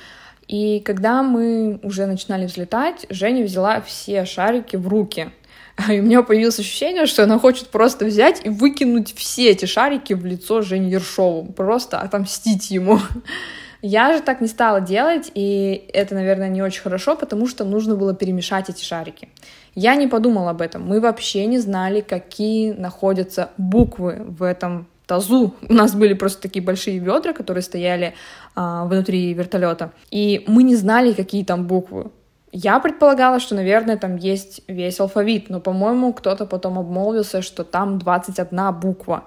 И 0.50 0.80
когда 0.80 1.22
мы 1.22 1.78
уже 1.84 2.06
начинали 2.06 2.44
взлетать, 2.44 3.06
Женя 3.08 3.44
взяла 3.44 3.80
все 3.82 4.24
шарики 4.24 4.74
в 4.74 4.88
руки. 4.88 5.30
И 5.88 6.00
у 6.00 6.02
меня 6.02 6.22
появилось 6.24 6.58
ощущение, 6.58 7.06
что 7.06 7.22
она 7.22 7.38
хочет 7.38 7.68
просто 7.68 8.04
взять 8.04 8.44
и 8.44 8.48
выкинуть 8.48 9.14
все 9.14 9.50
эти 9.50 9.66
шарики 9.66 10.12
в 10.12 10.26
лицо 10.26 10.60
Жене 10.62 10.90
Ершову, 10.90 11.52
просто 11.52 12.00
отомстить 12.00 12.72
ему. 12.72 12.98
Я 13.80 14.12
же 14.12 14.22
так 14.22 14.40
не 14.40 14.48
стала 14.48 14.80
делать, 14.80 15.30
и 15.34 15.88
это, 15.92 16.16
наверное, 16.16 16.48
не 16.48 16.62
очень 16.62 16.82
хорошо, 16.82 17.14
потому 17.14 17.46
что 17.46 17.64
нужно 17.64 17.94
было 17.94 18.12
перемешать 18.12 18.68
эти 18.68 18.82
шарики. 18.82 19.28
Я 19.76 19.94
не 19.94 20.08
подумала 20.08 20.50
об 20.50 20.62
этом. 20.62 20.84
Мы 20.84 21.00
вообще 21.00 21.46
не 21.46 21.60
знали, 21.60 22.00
какие 22.00 22.72
находятся 22.72 23.50
буквы 23.56 24.16
в 24.26 24.42
этом 24.42 24.88
тазу. 25.10 25.54
У 25.68 25.72
нас 25.72 25.94
были 25.94 26.14
просто 26.14 26.42
такие 26.42 26.64
большие 26.64 26.98
ведра, 26.98 27.32
которые 27.32 27.62
стояли 27.62 28.14
а, 28.54 28.84
внутри 28.84 29.34
вертолета, 29.34 29.90
и 30.12 30.44
мы 30.46 30.62
не 30.62 30.76
знали, 30.76 31.12
какие 31.12 31.44
там 31.44 31.66
буквы. 31.66 32.10
Я 32.52 32.80
предполагала, 32.80 33.40
что, 33.40 33.54
наверное, 33.54 33.96
там 33.96 34.16
есть 34.16 34.62
весь 34.68 35.00
алфавит, 35.00 35.50
но, 35.50 35.60
по-моему, 35.60 36.12
кто-то 36.12 36.46
потом 36.46 36.78
обмолвился, 36.78 37.42
что 37.42 37.64
там 37.64 37.98
21 37.98 38.72
буква. 38.80 39.24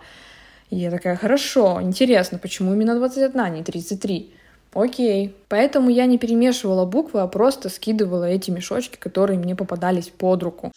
И 0.69 0.77
я 0.77 0.91
такая, 0.91 1.15
хорошо, 1.15 1.79
интересно, 1.81 2.37
почему 2.37 2.73
именно 2.73 2.95
21, 2.95 3.39
а 3.39 3.49
не 3.49 3.63
33? 3.63 4.33
Окей. 4.73 5.35
Поэтому 5.49 5.89
я 5.89 6.05
не 6.05 6.17
перемешивала 6.17 6.85
буквы, 6.85 7.21
а 7.21 7.27
просто 7.27 7.69
скидывала 7.69 8.25
эти 8.25 8.51
мешочки, 8.51 8.97
которые 8.97 9.37
мне 9.39 9.55
попадались 9.55 10.09
под 10.09 10.43
руку. 10.43 10.71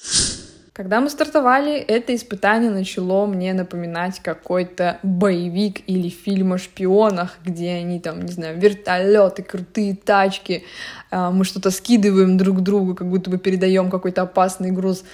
Когда 0.76 1.00
мы 1.00 1.09
стартовали, 1.09 1.75
это 1.78 2.14
испытание 2.14 2.71
начало 2.71 3.25
мне 3.25 3.54
напоминать 3.54 4.21
какой-то 4.21 4.99
боевик 5.02 5.80
или 5.87 6.11
фильм 6.11 6.52
о 6.52 6.59
шпионах, 6.59 7.38
где 7.42 7.71
они 7.71 7.99
там, 7.99 8.21
не 8.21 8.33
знаю, 8.33 8.59
вертолеты, 8.61 9.42
крутые 9.42 9.97
тачки, 9.97 10.64
а, 11.11 11.30
мы 11.30 11.47
что-то 11.47 11.71
скидываем 11.71 12.37
друг 12.37 12.61
другу, 12.61 12.95
как 12.95 13.09
будто 13.09 13.30
бы 13.30 13.38
передаем 13.38 13.88
какой-то 13.88 14.21
опасный 14.21 14.71
груз. 14.71 15.04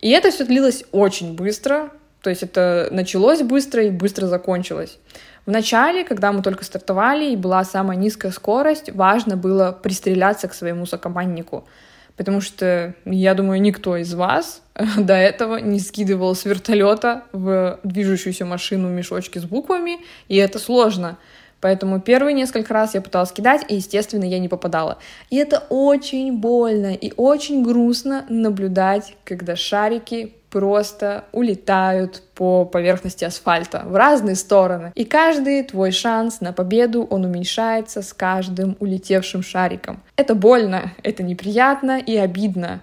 И 0.00 0.10
это 0.10 0.32
все 0.32 0.44
длилось 0.44 0.82
очень 0.90 1.36
быстро, 1.36 1.90
то 2.20 2.28
есть 2.28 2.42
это 2.42 2.88
началось 2.90 3.42
быстро 3.42 3.84
и 3.84 3.90
быстро 3.90 4.26
закончилось. 4.26 4.98
В 5.46 5.50
начале, 5.52 6.02
когда 6.02 6.32
мы 6.32 6.42
только 6.42 6.64
стартовали 6.64 7.30
и 7.30 7.36
была 7.36 7.62
самая 7.62 7.96
низкая 7.96 8.32
скорость, 8.32 8.90
важно 8.90 9.36
было 9.36 9.70
пристреляться 9.70 10.48
к 10.48 10.54
своему 10.54 10.86
сокоманднику— 10.86 11.68
потому 12.16 12.40
что, 12.40 12.94
я 13.04 13.34
думаю, 13.34 13.60
никто 13.60 13.96
из 13.96 14.14
вас 14.14 14.62
до 14.98 15.14
этого 15.14 15.56
не 15.56 15.80
скидывал 15.80 16.34
с 16.34 16.44
вертолета 16.44 17.24
в 17.32 17.78
движущуюся 17.82 18.44
машину 18.44 18.88
мешочки 18.88 19.38
с 19.38 19.44
буквами, 19.44 19.98
и 20.28 20.36
это 20.36 20.58
сложно. 20.58 21.18
Поэтому 21.60 21.98
первые 21.98 22.34
несколько 22.34 22.74
раз 22.74 22.94
я 22.94 23.00
пыталась 23.00 23.32
кидать, 23.32 23.64
и, 23.68 23.76
естественно, 23.76 24.24
я 24.24 24.38
не 24.38 24.48
попадала. 24.48 24.98
И 25.30 25.36
это 25.36 25.64
очень 25.70 26.36
больно 26.36 26.92
и 26.92 27.12
очень 27.16 27.62
грустно 27.62 28.26
наблюдать, 28.28 29.16
когда 29.24 29.56
шарики 29.56 30.34
просто 30.54 31.24
улетают 31.32 32.22
по 32.36 32.64
поверхности 32.64 33.24
асфальта 33.24 33.82
в 33.84 33.96
разные 33.96 34.36
стороны. 34.36 34.92
И 34.94 35.04
каждый 35.04 35.64
твой 35.64 35.90
шанс 35.90 36.40
на 36.40 36.52
победу, 36.52 37.02
он 37.10 37.24
уменьшается 37.24 38.02
с 38.02 38.12
каждым 38.12 38.76
улетевшим 38.78 39.42
шариком. 39.42 40.00
Это 40.16 40.36
больно, 40.36 40.92
это 41.02 41.24
неприятно 41.24 41.98
и 41.98 42.16
обидно. 42.16 42.82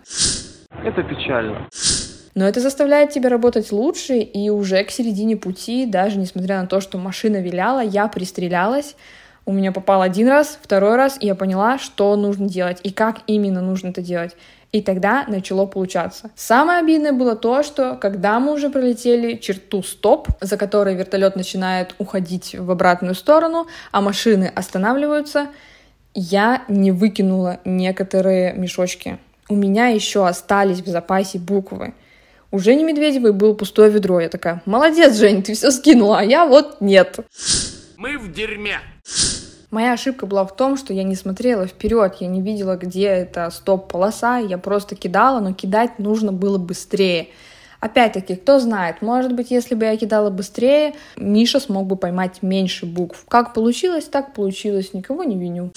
Это 0.84 1.02
печально. 1.02 1.70
Но 2.36 2.46
это 2.46 2.60
заставляет 2.60 3.12
тебя 3.12 3.30
работать 3.30 3.72
лучше, 3.72 4.18
и 4.18 4.50
уже 4.50 4.84
к 4.84 4.92
середине 4.92 5.38
пути, 5.38 5.86
даже 5.86 6.18
несмотря 6.20 6.60
на 6.60 6.68
то, 6.68 6.82
что 6.82 6.98
машина 6.98 7.38
виляла, 7.38 7.80
я 7.80 8.10
пристрелялась, 8.10 8.98
у 9.46 9.54
меня 9.54 9.72
попал 9.72 10.02
один 10.02 10.28
раз, 10.28 10.60
второй 10.62 10.98
раз, 10.98 11.18
и 11.22 11.26
я 11.26 11.36
поняла, 11.36 11.80
что 11.80 12.16
нужно 12.18 12.50
делать 12.50 12.82
и 12.84 12.92
как 12.92 13.22
именно 13.28 13.62
нужно 13.62 13.90
это 13.90 14.02
делать. 14.02 14.36
И 14.72 14.82
тогда 14.82 15.26
начало 15.28 15.66
получаться. 15.66 16.32
Самое 16.36 16.80
обидное 16.80 17.12
было 17.12 17.36
то, 17.36 17.62
что 17.62 17.96
когда 17.96 18.40
мы 18.40 18.54
уже 18.54 18.70
пролетели 18.70 19.36
черту 19.36 19.84
стоп, 19.84 20.30
за 20.40 20.56
которой 20.56 20.96
вертолет 20.96 21.36
начинает 21.36 21.94
уходить 21.98 22.56
в 22.58 22.72
обратную 22.72 23.16
сторону, 23.16 23.68
а 23.92 24.00
машины 24.00 24.52
останавливаются, 24.56 25.50
я 26.14 26.64
не 26.70 26.92
выкинула 26.92 27.60
некоторые 27.66 28.54
мешочки. 28.54 29.20
У 29.50 29.56
меня 29.56 29.88
еще 29.88 30.26
остались 30.26 30.80
в 30.80 30.88
запасе 30.88 31.38
буквы. 31.38 31.94
У 32.52 32.60
Жени 32.60 32.84
Медведевой 32.84 33.34
было 33.34 33.54
пустое 33.54 33.90
ведро. 33.92 34.22
Я 34.22 34.30
такая, 34.30 34.62
молодец, 34.66 35.16
Жень, 35.18 35.44
ты 35.44 35.54
все 35.54 35.72
скинула, 35.72 36.20
а 36.20 36.24
я 36.24 36.46
вот 36.46 36.80
нет. 36.80 37.20
Мы 37.98 38.18
в 38.18 38.32
дерьме. 38.34 38.80
Моя 39.72 39.94
ошибка 39.94 40.26
была 40.26 40.46
в 40.46 40.54
том, 40.54 40.76
что 40.76 40.94
я 40.94 41.04
не 41.04 41.16
смотрела 41.16 41.66
вперед, 41.66 42.18
я 42.20 42.28
не 42.28 42.42
видела, 42.42 42.76
где 42.76 43.06
эта 43.06 43.50
стоп-полоса, 43.50 44.38
я 44.38 44.58
просто 44.58 44.96
кидала, 44.96 45.40
но 45.40 45.54
кидать 45.54 45.98
нужно 45.98 46.34
было 46.34 46.58
быстрее. 46.58 47.30
Опять-таки, 47.80 48.36
кто 48.36 48.60
знает, 48.60 49.02
может 49.02 49.34
быть, 49.34 49.50
если 49.50 49.74
бы 49.74 49.86
я 49.86 49.96
кидала 49.96 50.30
быстрее, 50.30 50.94
Миша 51.16 51.62
смог 51.62 51.88
бы 51.88 51.96
поймать 51.96 52.44
меньше 52.44 52.86
букв. 52.86 53.24
Как 53.30 53.54
получилось, 53.54 54.06
так 54.06 54.34
получилось, 54.34 54.94
никого 54.94 55.24
не 55.24 55.38
виню. 55.38 55.72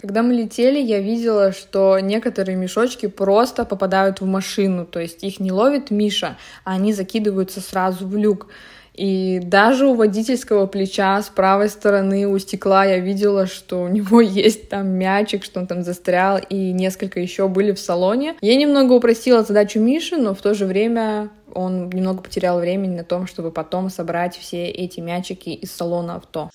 Когда 0.00 0.22
мы 0.22 0.32
летели, 0.32 0.78
я 0.78 1.00
видела, 1.00 1.52
что 1.52 1.98
некоторые 1.98 2.56
мешочки 2.56 3.06
просто 3.06 3.66
попадают 3.66 4.20
в 4.20 4.26
машину, 4.26 4.86
то 4.86 5.00
есть 5.00 5.24
их 5.24 5.40
не 5.40 5.52
ловит 5.52 5.90
Миша, 5.90 6.38
а 6.64 6.74
они 6.74 6.94
закидываются 6.94 7.60
сразу 7.60 8.06
в 8.06 8.16
люк. 8.16 8.46
И 8.94 9.40
даже 9.42 9.86
у 9.86 9.94
водительского 9.94 10.66
плеча 10.66 11.20
с 11.22 11.28
правой 11.28 11.68
стороны 11.68 12.26
у 12.26 12.38
стекла 12.38 12.84
я 12.84 12.98
видела, 12.98 13.46
что 13.46 13.82
у 13.82 13.88
него 13.88 14.20
есть 14.20 14.68
там 14.68 14.88
мячик, 14.88 15.44
что 15.44 15.60
он 15.60 15.66
там 15.66 15.82
застрял, 15.82 16.38
и 16.38 16.72
несколько 16.72 17.20
еще 17.20 17.48
были 17.48 17.72
в 17.72 17.78
салоне. 17.78 18.34
Я 18.40 18.56
немного 18.56 18.92
упростила 18.92 19.42
задачу 19.42 19.80
Миши, 19.80 20.16
но 20.16 20.34
в 20.34 20.42
то 20.42 20.54
же 20.54 20.66
время 20.66 21.30
он 21.52 21.90
немного 21.90 22.22
потерял 22.22 22.60
времени 22.60 22.96
на 22.96 23.04
том, 23.04 23.26
чтобы 23.26 23.50
потом 23.50 23.90
собрать 23.90 24.36
все 24.36 24.66
эти 24.66 25.00
мячики 25.00 25.50
из 25.50 25.72
салона 25.72 26.16
авто. 26.16 26.50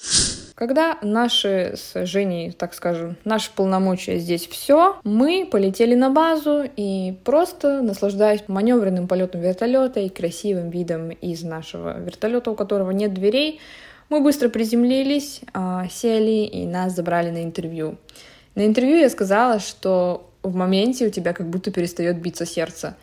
Когда 0.55 0.97
наши 1.01 1.73
с 1.75 2.05
Женей, 2.05 2.51
так 2.51 2.73
скажем, 2.73 3.17
наши 3.25 3.51
полномочия 3.53 4.19
здесь 4.19 4.47
все, 4.47 4.97
мы 5.03 5.45
полетели 5.51 5.95
на 5.95 6.09
базу 6.09 6.63
и 6.77 7.17
просто 7.25 7.81
наслаждаясь 7.81 8.45
маневренным 8.47 9.09
полетом 9.09 9.41
вертолета 9.41 9.99
и 9.99 10.07
красивым 10.07 10.69
видом 10.69 11.09
из 11.09 11.43
нашего 11.43 11.99
вертолета, 11.99 12.51
у 12.51 12.55
которого 12.55 12.91
нет 12.91 13.13
дверей, 13.13 13.59
мы 14.09 14.21
быстро 14.21 14.47
приземлились, 14.47 15.41
а, 15.53 15.87
сели 15.89 16.45
и 16.45 16.65
нас 16.65 16.95
забрали 16.95 17.31
на 17.31 17.43
интервью. 17.43 17.97
На 18.55 18.65
интервью 18.65 18.95
я 18.95 19.09
сказала, 19.09 19.59
что 19.59 20.29
в 20.41 20.55
моменте 20.55 21.07
у 21.07 21.09
тебя 21.09 21.33
как 21.33 21.49
будто 21.49 21.69
перестает 21.69 22.21
биться 22.21 22.45
сердце. 22.45 22.95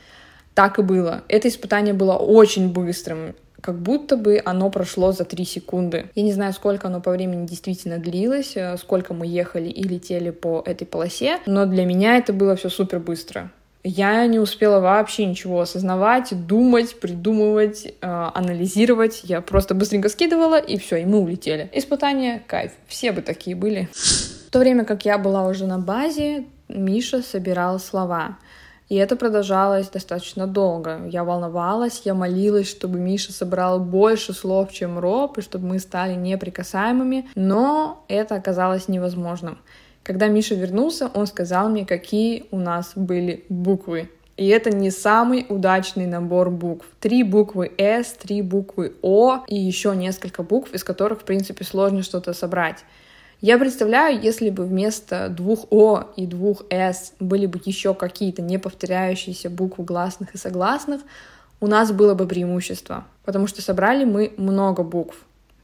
Так 0.54 0.78
и 0.78 0.82
было. 0.82 1.22
Это 1.28 1.48
испытание 1.48 1.92
было 1.92 2.14
очень 2.14 2.72
быстрым 2.72 3.34
как 3.62 3.78
будто 3.78 4.16
бы 4.16 4.42
оно 4.44 4.70
прошло 4.70 5.12
за 5.12 5.24
3 5.24 5.44
секунды. 5.44 6.06
Я 6.14 6.22
не 6.22 6.32
знаю, 6.32 6.52
сколько 6.52 6.88
оно 6.88 7.00
по 7.00 7.10
времени 7.12 7.46
действительно 7.46 7.98
длилось, 7.98 8.56
э, 8.56 8.76
сколько 8.76 9.14
мы 9.14 9.26
ехали 9.26 9.68
и 9.68 9.82
летели 9.82 10.30
по 10.30 10.62
этой 10.66 10.84
полосе, 10.84 11.38
но 11.46 11.64
для 11.64 11.86
меня 11.86 12.18
это 12.18 12.32
было 12.32 12.56
все 12.56 12.68
супер 12.68 12.98
быстро. 12.98 13.50
Я 13.84 14.26
не 14.26 14.38
успела 14.38 14.80
вообще 14.80 15.26
ничего 15.26 15.60
осознавать, 15.60 16.46
думать, 16.46 17.00
придумывать, 17.00 17.86
э, 17.86 18.30
анализировать. 18.34 19.22
Я 19.24 19.40
просто 19.40 19.74
быстренько 19.74 20.08
скидывала, 20.08 20.58
и 20.58 20.76
все, 20.78 20.96
и 20.96 21.04
мы 21.04 21.18
улетели. 21.18 21.70
Испытание— 21.72 22.42
кайф. 22.46 22.72
Все 22.86 23.12
бы 23.12 23.22
такие 23.22 23.56
были. 23.56 23.88
В 23.92 24.50
то 24.50 24.58
время 24.58 24.84
как 24.84 25.04
я 25.04 25.18
была 25.18 25.48
уже 25.48 25.66
на 25.66 25.78
базе, 25.78 26.44
Миша 26.68 27.22
собирал 27.22 27.78
слова. 27.78 28.38
И 28.88 28.96
это 28.96 29.16
продолжалось 29.16 29.88
достаточно 29.88 30.46
долго. 30.46 31.06
Я 31.06 31.24
волновалась, 31.24 32.02
я 32.04 32.14
молилась, 32.14 32.68
чтобы 32.68 32.98
Миша 32.98 33.32
собрал 33.32 33.80
больше 33.80 34.32
слов, 34.32 34.72
чем 34.72 34.98
Роб, 34.98 35.38
и 35.38 35.42
чтобы 35.42 35.66
мы 35.66 35.78
стали 35.78 36.14
неприкасаемыми, 36.14 37.28
но 37.34 38.04
это 38.08 38.34
оказалось 38.34 38.88
невозможным. 38.88 39.58
Когда 40.02 40.26
Миша 40.28 40.56
вернулся, 40.56 41.10
он 41.14 41.26
сказал 41.26 41.68
мне, 41.68 41.86
какие 41.86 42.46
у 42.50 42.58
нас 42.58 42.92
были 42.96 43.44
буквы. 43.48 44.10
И 44.36 44.48
это 44.48 44.70
не 44.70 44.90
самый 44.90 45.46
удачный 45.48 46.06
набор 46.06 46.50
букв. 46.50 46.86
Три 46.98 47.22
буквы 47.22 47.70
S, 47.78 48.14
три 48.14 48.42
буквы 48.42 48.94
O 49.02 49.44
и 49.46 49.56
еще 49.56 49.94
несколько 49.94 50.42
букв, 50.42 50.72
из 50.74 50.82
которых, 50.82 51.20
в 51.20 51.24
принципе, 51.24 51.64
сложно 51.64 52.02
что-то 52.02 52.32
собрать. 52.32 52.84
Я 53.42 53.58
представляю, 53.58 54.20
если 54.20 54.50
бы 54.50 54.64
вместо 54.64 55.28
двух 55.28 55.66
О 55.70 56.04
и 56.14 56.26
двух 56.26 56.62
С 56.70 57.12
были 57.18 57.46
бы 57.46 57.60
еще 57.64 57.92
какие-то 57.92 58.40
неповторяющиеся 58.40 59.50
буквы 59.50 59.84
гласных 59.84 60.36
и 60.36 60.38
согласных, 60.38 61.02
у 61.60 61.66
нас 61.66 61.90
было 61.90 62.14
бы 62.14 62.28
преимущество, 62.28 63.04
потому 63.24 63.48
что 63.48 63.60
собрали 63.60 64.04
мы 64.04 64.32
много 64.36 64.84
букв. 64.84 65.16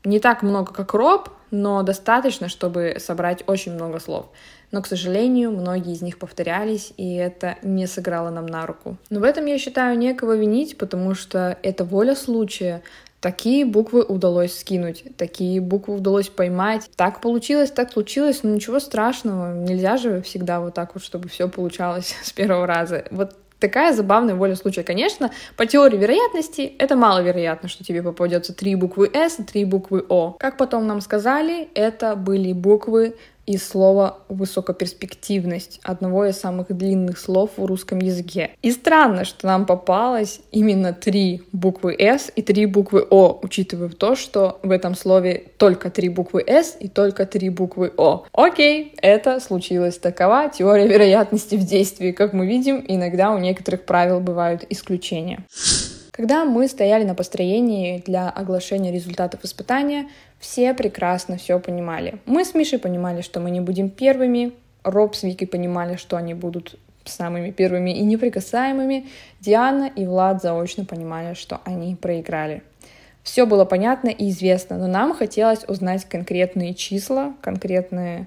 Не 0.03 0.19
так 0.19 0.43
много, 0.43 0.73
как 0.73 0.93
Роб, 0.93 1.29
но 1.53 1.85
достаточно, 1.85 2.49
чтобы 2.49 2.97
собрать 2.99 3.45
очень 3.47 3.75
много 3.75 4.01
слов. 4.01 4.27
Но, 4.73 4.83
к 4.83 4.89
сожалению, 4.89 5.53
многие 5.53 5.93
из 5.93 6.03
них 6.03 6.19
повторялись, 6.19 6.93
и 6.97 7.15
это 7.15 7.59
не 7.63 7.87
сыграло 7.87 8.31
нам 8.31 8.47
на 8.47 8.67
руку. 8.67 8.97
Но 9.09 9.21
в 9.21 9.23
этом 9.23 9.47
я 9.47 9.57
считаю 9.57 9.97
некого 9.97 10.37
винить, 10.37 10.77
потому 10.79 11.15
что 11.15 11.57
это 11.63 11.85
воля 11.85 12.17
случая. 12.17 12.83
Такие 13.21 13.65
буквы 13.65 14.05
удалось 14.05 14.59
скинуть, 14.59 15.05
такие 15.17 15.61
буквы 15.61 15.97
удалось 15.97 16.29
поймать. 16.29 16.89
Так 16.97 17.21
получилось, 17.21 17.71
так 17.71 17.93
случилось, 17.93 18.43
но 18.45 18.51
ничего 18.51 18.79
страшного. 18.79 19.55
Нельзя 19.55 19.97
же 19.97 20.23
всегда 20.23 20.61
вот 20.61 20.75
так 20.75 20.95
вот, 20.95 21.03
чтобы 21.03 21.29
все 21.29 21.49
получалось 21.49 22.15
с 22.23 22.33
первого 22.33 22.67
раза. 22.67 23.05
Вот 23.11 23.37
Такая 23.61 23.93
забавная 23.93 24.37
воля 24.37 24.55
случая. 24.55 24.85
Конечно, 24.85 25.33
по 25.57 25.67
теории 25.67 25.97
вероятности 25.97 26.61
это 26.79 26.95
маловероятно, 26.95 27.69
что 27.69 27.83
тебе 27.83 28.05
попадется 28.05 28.55
три 28.55 28.77
буквы 28.77 29.11
S 29.13 29.41
и 29.41 29.43
три 29.43 29.65
буквы 29.65 30.05
O. 30.09 30.37
Как 30.39 30.57
потом 30.57 30.87
нам 30.87 31.01
сказали, 31.01 31.69
это 31.75 32.15
были 32.15 32.53
буквы 32.53 33.17
из 33.49 33.67
слова 33.67 34.19
«высокоперспективность», 34.29 35.81
одного 35.83 36.27
из 36.27 36.37
самых 36.37 36.69
длинных 36.69 37.19
слов 37.19 37.53
в 37.57 37.65
русском 37.65 37.99
языке. 37.99 38.51
И 38.61 38.71
странно, 38.71 39.25
что 39.25 39.47
нам 39.47 39.65
попалось 39.65 40.41
именно 40.53 40.93
три 40.93 41.43
буквы 41.53 41.97
«С» 41.99 42.31
и 42.37 42.43
три 42.43 42.67
буквы 42.67 43.07
«О», 43.09 43.41
учитывая 43.43 43.89
то, 43.89 44.17
что 44.17 44.61
в 44.63 44.71
этом 44.71 44.95
слове 44.95 45.45
только 45.57 45.91
три 45.91 46.11
буквы 46.11 46.45
«С» 46.47 46.77
и 46.79 46.89
только 46.89 47.25
три 47.25 47.49
буквы 47.49 47.91
«О». 47.97 48.27
Окей, 48.33 48.93
это 49.01 49.41
случилось. 49.41 49.97
Такова 49.97 50.51
теория 50.51 50.87
вероятности 50.87 51.55
в 51.55 51.65
действии. 51.65 52.13
Как 52.13 52.35
мы 52.35 52.47
видим, 52.47 52.85
иногда 52.87 53.31
у 53.31 53.39
некоторых 53.39 53.87
правил 53.87 54.21
бывают 54.21 54.67
исключения. 54.69 55.43
Когда 56.19 56.45
мы 56.45 56.67
стояли 56.67 57.05
на 57.05 57.15
построении 57.15 58.03
для 58.05 58.29
оглашения 58.29 58.91
результатов 58.91 59.45
испытания, 59.45 60.09
все 60.41 60.75
прекрасно 60.75 61.37
все 61.37 61.61
понимали. 61.61 62.19
Мы 62.27 62.45
с 62.45 62.55
Мишей 62.55 62.81
понимали, 62.81 63.21
что 63.21 63.39
мы 63.39 63.53
не 63.53 63.61
будем 63.61 63.89
первыми, 63.89 64.53
Роб 64.83 65.15
с 65.15 65.23
Вики 65.23 65.45
понимали, 65.45 65.95
что 65.95 66.17
они 66.17 66.35
будут 66.35 66.75
самыми 67.05 67.53
первыми 67.53 67.97
и 67.97 68.03
неприкасаемыми. 68.03 69.07
Диана 69.39 69.85
и 69.95 70.07
Влад 70.07 70.43
заочно 70.43 70.85
понимали, 70.85 71.35
что 71.35 71.61
они 71.65 71.95
проиграли. 71.95 72.65
Все 73.23 73.47
было 73.47 73.65
понятно 73.65 74.09
и 74.09 74.31
известно, 74.31 74.77
но 74.77 74.89
нам 74.89 75.15
хотелось 75.15 75.63
узнать 75.69 76.05
конкретные 76.05 76.75
числа, 76.75 77.35
конкретное 77.43 78.27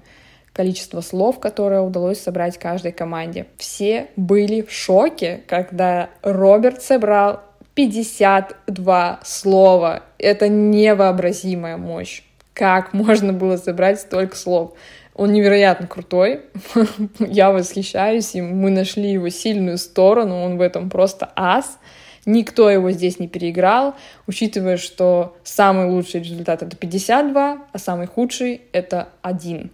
количество 0.54 1.02
слов, 1.02 1.40
которое 1.40 1.82
удалось 1.82 2.20
собрать 2.20 2.56
каждой 2.56 2.92
команде. 2.92 3.46
Все 3.58 4.08
были 4.16 4.62
в 4.62 4.72
шоке, 4.72 5.42
когда 5.46 6.08
Роберт 6.22 6.82
собрал 6.82 7.42
52 7.74 9.20
слова. 9.24 10.02
Это 10.18 10.48
невообразимая 10.48 11.76
мощь. 11.76 12.22
Как 12.52 12.92
можно 12.92 13.32
было 13.32 13.56
собрать 13.56 14.00
столько 14.00 14.36
слов? 14.36 14.74
Он 15.14 15.32
невероятно 15.32 15.86
крутой. 15.86 16.42
Я 17.18 17.50
восхищаюсь 17.50 18.34
им. 18.34 18.58
Мы 18.58 18.70
нашли 18.70 19.10
его 19.12 19.28
сильную 19.30 19.78
сторону. 19.78 20.42
Он 20.42 20.58
в 20.58 20.60
этом 20.60 20.90
просто 20.90 21.30
ас. 21.34 21.78
Никто 22.24 22.70
его 22.70 22.92
здесь 22.92 23.18
не 23.18 23.26
переиграл, 23.26 23.96
учитывая, 24.28 24.76
что 24.76 25.36
самый 25.42 25.86
лучший 25.86 26.20
результат 26.20 26.62
это 26.62 26.76
52, 26.76 27.58
а 27.72 27.78
самый 27.78 28.06
худший 28.06 28.60
это 28.72 29.08
1. 29.22 29.72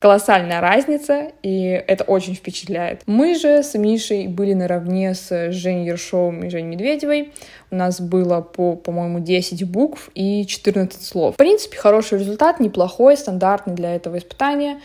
Колоссальная 0.00 0.60
разница, 0.60 1.32
и 1.42 1.64
это 1.86 2.04
очень 2.04 2.34
впечатляет. 2.34 3.02
Мы 3.06 3.34
же 3.34 3.62
с 3.62 3.74
Мишей 3.74 4.28
были 4.28 4.52
наравне 4.52 5.14
с 5.14 5.50
Женей 5.52 5.86
Ершовым 5.86 6.44
и 6.44 6.50
Женей 6.50 6.76
Медведевой. 6.76 7.32
У 7.70 7.76
нас 7.76 8.00
было 8.00 8.40
по, 8.40 8.76
по-моему, 8.76 9.20
10 9.20 9.68
букв 9.68 10.10
и 10.14 10.46
14 10.46 11.02
слов. 11.02 11.34
В 11.34 11.36
принципе, 11.36 11.76
хороший 11.76 12.18
результат, 12.18 12.60
неплохой, 12.60 13.16
стандартный 13.16 13.74
для 13.74 13.94
этого 13.94 14.18
испытания, 14.18 14.80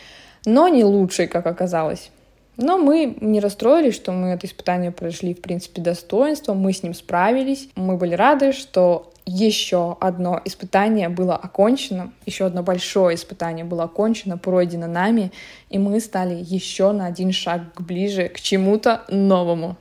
но 0.45 0.67
не 0.67 0.83
лучший, 0.83 1.27
как 1.27 1.45
оказалось. 1.47 2.09
Но 2.57 2.77
мы 2.77 3.17
не 3.21 3.39
расстроились, 3.39 3.95
что 3.95 4.11
мы 4.11 4.29
это 4.29 4.45
испытание 4.45 4.91
прошли, 4.91 5.33
в 5.33 5.41
принципе, 5.41 5.81
достоинством, 5.81 6.57
мы 6.57 6.73
с 6.73 6.83
ним 6.83 6.93
справились. 6.93 7.69
Мы 7.75 7.97
были 7.97 8.13
рады, 8.13 8.51
что 8.51 9.10
еще 9.25 9.97
одно 9.99 10.41
испытание 10.45 11.09
было 11.09 11.35
окончено, 11.35 12.11
еще 12.25 12.45
одно 12.45 12.63
большое 12.63 13.15
испытание 13.15 13.65
было 13.65 13.83
окончено, 13.83 14.37
пройдено 14.37 14.87
нами, 14.87 15.31
и 15.69 15.77
мы 15.77 15.99
стали 15.99 16.35
еще 16.35 16.91
на 16.91 17.05
один 17.05 17.31
шаг 17.31 17.61
ближе 17.79 18.27
к 18.29 18.39
чему-то 18.39 19.03
новому. 19.09 19.77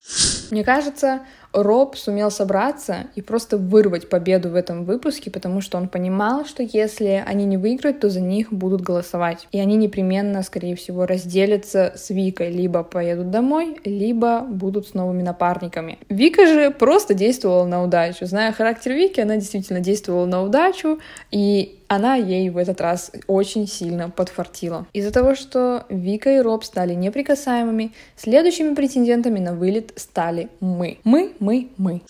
Мне 0.51 0.65
кажется, 0.65 1.21
Роб 1.53 1.97
сумел 1.97 2.31
собраться 2.31 3.07
и 3.15 3.23
просто 3.23 3.57
вырвать 3.57 4.09
победу 4.09 4.51
в 4.51 4.55
этом 4.55 4.85
выпуске, 4.85 5.31
потому 5.31 5.61
что 5.61 5.79
он 5.79 5.89
понимал, 5.89 6.45
что 6.45 6.63
если 6.63 7.23
они 7.27 7.45
не 7.45 7.57
выиграют, 7.57 8.01
то 8.01 8.09
за 8.09 8.21
них 8.21 8.53
будут 8.53 8.83
голосовать. 8.83 9.49
И 9.51 9.59
они 9.59 9.77
непременно, 9.77 10.43
скорее 10.43 10.77
всего, 10.77 11.07
разделятся 11.07 11.93
с 11.97 12.11
Викой. 12.11 12.51
Либо 12.51 12.83
поедут 12.83 13.31
домой, 13.31 13.79
либо 13.85 14.41
будут 14.41 14.89
с 14.89 14.95
новыми 14.95 15.23
напарниками. 15.23 15.99
Вика 16.09 16.47
же 16.47 16.71
просто 16.71 17.15
действовала 17.15 17.67
на 17.67 17.83
удачу. 17.83 18.27
Зная 18.27 18.53
характер 18.53 18.93
Вики, 18.93 19.21
она 19.21 19.37
действительно 19.37 19.81
действовала 19.81 20.27
на 20.27 20.43
удачу, 20.43 21.01
и 21.31 21.80
она 21.91 22.15
ей 22.15 22.51
в 22.51 22.57
этот 22.57 22.81
раз 22.81 23.11
очень 23.27 23.67
сильно 23.67 24.11
подфартила. 24.11 24.87
Из-за 24.93 25.11
того, 25.11 25.35
что 25.35 25.87
Вика 25.89 26.31
и 26.31 26.39
Роб 26.39 26.63
стали 26.63 26.95
неприкасаемыми, 26.95 27.93
следующими 28.15 28.77
претендентами 28.77 29.41
на 29.41 29.55
вылет 29.55 29.93
стали 29.97 30.51
мы. 30.61 31.01
Мы, 31.03 31.33
мы, 31.41 31.71
мы. 31.77 32.03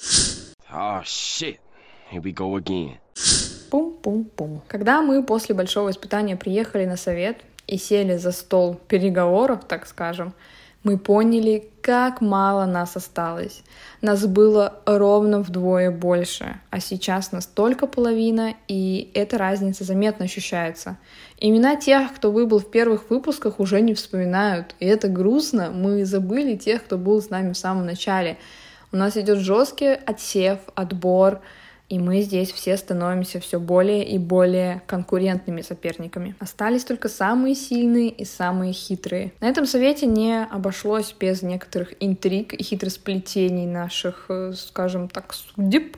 Oh, 0.70 1.02
shit. 1.02 1.56
Here 2.12 2.22
we 2.22 2.34
go 2.34 2.62
again. 2.62 2.98
Пум-пум-пум. 3.70 4.60
Когда 4.68 5.00
мы 5.00 5.22
после 5.22 5.54
большого 5.54 5.90
испытания 5.90 6.36
приехали 6.36 6.84
на 6.84 6.98
совет 6.98 7.38
и 7.66 7.78
сели 7.78 8.18
за 8.18 8.32
стол 8.32 8.74
переговоров, 8.86 9.60
так 9.66 9.86
скажем, 9.86 10.34
мы 10.82 10.96
поняли, 10.96 11.68
как 11.82 12.20
мало 12.20 12.64
нас 12.64 12.96
осталось. 12.96 13.62
Нас 14.00 14.26
было 14.26 14.80
ровно 14.86 15.40
вдвое 15.40 15.90
больше, 15.90 16.60
а 16.70 16.80
сейчас 16.80 17.32
нас 17.32 17.46
только 17.46 17.86
половина, 17.86 18.54
и 18.66 19.10
эта 19.14 19.36
разница 19.36 19.84
заметно 19.84 20.24
ощущается. 20.24 20.96
Имена 21.38 21.76
тех, 21.76 22.14
кто 22.14 22.30
выбыл 22.30 22.60
в 22.60 22.70
первых 22.70 23.10
выпусках, 23.10 23.60
уже 23.60 23.80
не 23.80 23.94
вспоминают, 23.94 24.74
и 24.78 24.86
это 24.86 25.08
грустно, 25.08 25.70
мы 25.70 26.04
забыли 26.04 26.56
тех, 26.56 26.84
кто 26.84 26.96
был 26.96 27.20
с 27.20 27.28
нами 27.28 27.52
в 27.52 27.58
самом 27.58 27.84
начале. 27.84 28.38
У 28.92 28.96
нас 28.96 29.16
идет 29.16 29.38
жесткий 29.38 29.92
отсев, 29.94 30.58
отбор, 30.74 31.40
и 31.90 31.98
мы 31.98 32.22
здесь 32.22 32.52
все 32.52 32.76
становимся 32.76 33.40
все 33.40 33.58
более 33.58 34.08
и 34.08 34.16
более 34.16 34.80
конкурентными 34.86 35.60
соперниками. 35.60 36.36
Остались 36.38 36.84
только 36.84 37.08
самые 37.08 37.56
сильные 37.56 38.10
и 38.10 38.24
самые 38.24 38.72
хитрые. 38.72 39.32
На 39.40 39.48
этом 39.48 39.66
совете 39.66 40.06
не 40.06 40.44
обошлось 40.44 41.12
без 41.18 41.42
некоторых 41.42 41.92
интриг 41.98 42.54
и 42.54 42.62
хитросплетений 42.62 43.66
наших, 43.66 44.26
э, 44.28 44.52
скажем 44.56 45.08
так, 45.08 45.34
судеб, 45.34 45.96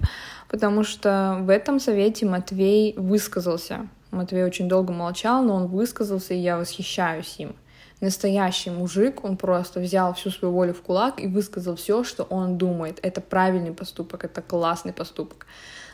потому 0.49 0.83
что 0.83 1.39
в 1.43 1.51
этом 1.51 1.79
совете 1.79 2.25
Матвей 2.25 2.95
высказался. 2.97 3.87
Матвей 4.11 4.45
очень 4.45 4.69
долго 4.69 4.95
молчал, 4.95 5.43
но 5.43 5.55
он 5.55 5.67
высказался, 5.67 6.33
и 6.33 6.39
я 6.39 6.57
восхищаюсь 6.57 7.37
им 7.37 7.55
настоящий 8.03 8.71
мужик, 8.71 9.25
он 9.25 9.37
просто 9.37 9.81
взял 9.81 10.13
всю 10.13 10.31
свою 10.31 10.53
волю 10.53 10.75
в 10.75 10.83
кулак 10.83 11.21
и 11.21 11.29
высказал 11.29 11.77
все, 11.77 12.03
что 12.03 12.25
он 12.25 12.59
думает. 12.59 12.99
Это 13.03 13.21
правильный 13.21 13.73
поступок, 13.73 14.25
это 14.25 14.43
классный 14.43 14.93
поступок. 14.93 15.47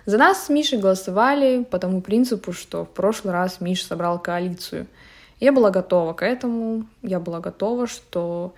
За 0.08 0.16
нас 0.16 0.46
с 0.46 0.48
Мишей 0.48 0.78
голосовали 0.78 1.64
по 1.64 1.78
тому 1.78 2.00
принципу, 2.00 2.54
что 2.54 2.86
в 2.86 2.88
прошлый 2.88 3.34
раз 3.34 3.60
Миша 3.60 3.84
собрал 3.84 4.18
коалицию. 4.18 4.86
Я 5.38 5.52
была 5.52 5.68
готова 5.68 6.14
к 6.14 6.24
этому, 6.24 6.86
я 7.02 7.20
была 7.20 7.40
готова, 7.40 7.86
что 7.86 8.54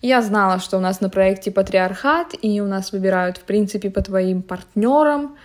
я 0.00 0.22
знала, 0.22 0.60
что 0.60 0.76
у 0.76 0.80
нас 0.80 1.00
на 1.00 1.10
проекте 1.10 1.50
патриархат, 1.50 2.36
и 2.40 2.60
у 2.60 2.68
нас 2.68 2.92
выбирают, 2.92 3.38
в 3.38 3.40
принципе, 3.40 3.90
по 3.90 4.00
твоим 4.00 4.42
партнерам, 4.42 5.36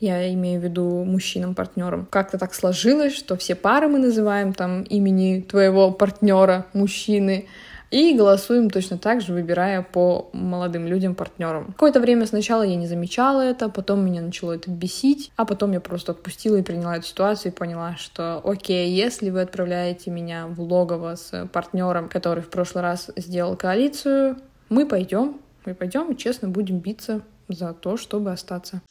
я 0.00 0.30
имею 0.34 0.60
в 0.60 0.64
виду 0.64 0.84
мужчинам-партнерам. 1.06 2.06
Как-то 2.10 2.36
так 2.36 2.52
сложилось, 2.52 3.16
что 3.16 3.38
все 3.38 3.54
пары 3.54 3.88
мы 3.88 3.98
называем 3.98 4.52
там 4.52 4.82
имени 4.82 5.40
твоего 5.40 5.92
партнера, 5.92 6.66
мужчины, 6.74 7.46
и 7.90 8.16
голосуем 8.16 8.70
точно 8.70 8.98
так 8.98 9.20
же, 9.20 9.32
выбирая 9.32 9.82
по 9.82 10.28
молодым 10.32 10.86
людям 10.86 11.14
партнерам. 11.14 11.66
Какое-то 11.72 12.00
время 12.00 12.26
сначала 12.26 12.62
я 12.62 12.76
не 12.76 12.86
замечала 12.86 13.40
это, 13.40 13.68
потом 13.68 14.04
меня 14.04 14.22
начало 14.22 14.52
это 14.52 14.70
бесить, 14.70 15.30
а 15.36 15.44
потом 15.44 15.72
я 15.72 15.80
просто 15.80 16.12
отпустила 16.12 16.56
и 16.56 16.62
приняла 16.62 16.96
эту 16.96 17.06
ситуацию 17.06 17.52
и 17.52 17.54
поняла, 17.54 17.96
что 17.96 18.40
окей, 18.44 18.90
если 18.90 19.30
вы 19.30 19.42
отправляете 19.42 20.10
меня 20.10 20.46
в 20.46 20.60
логово 20.60 21.16
с 21.16 21.48
партнером, 21.52 22.08
который 22.08 22.42
в 22.42 22.50
прошлый 22.50 22.82
раз 22.82 23.10
сделал 23.16 23.56
коалицию, 23.56 24.36
мы 24.68 24.86
пойдем, 24.86 25.40
мы 25.64 25.74
пойдем 25.74 26.12
и 26.12 26.16
честно 26.16 26.48
будем 26.48 26.78
биться 26.78 27.22
за 27.48 27.72
то, 27.72 27.96
чтобы 27.96 28.32
остаться. 28.32 28.82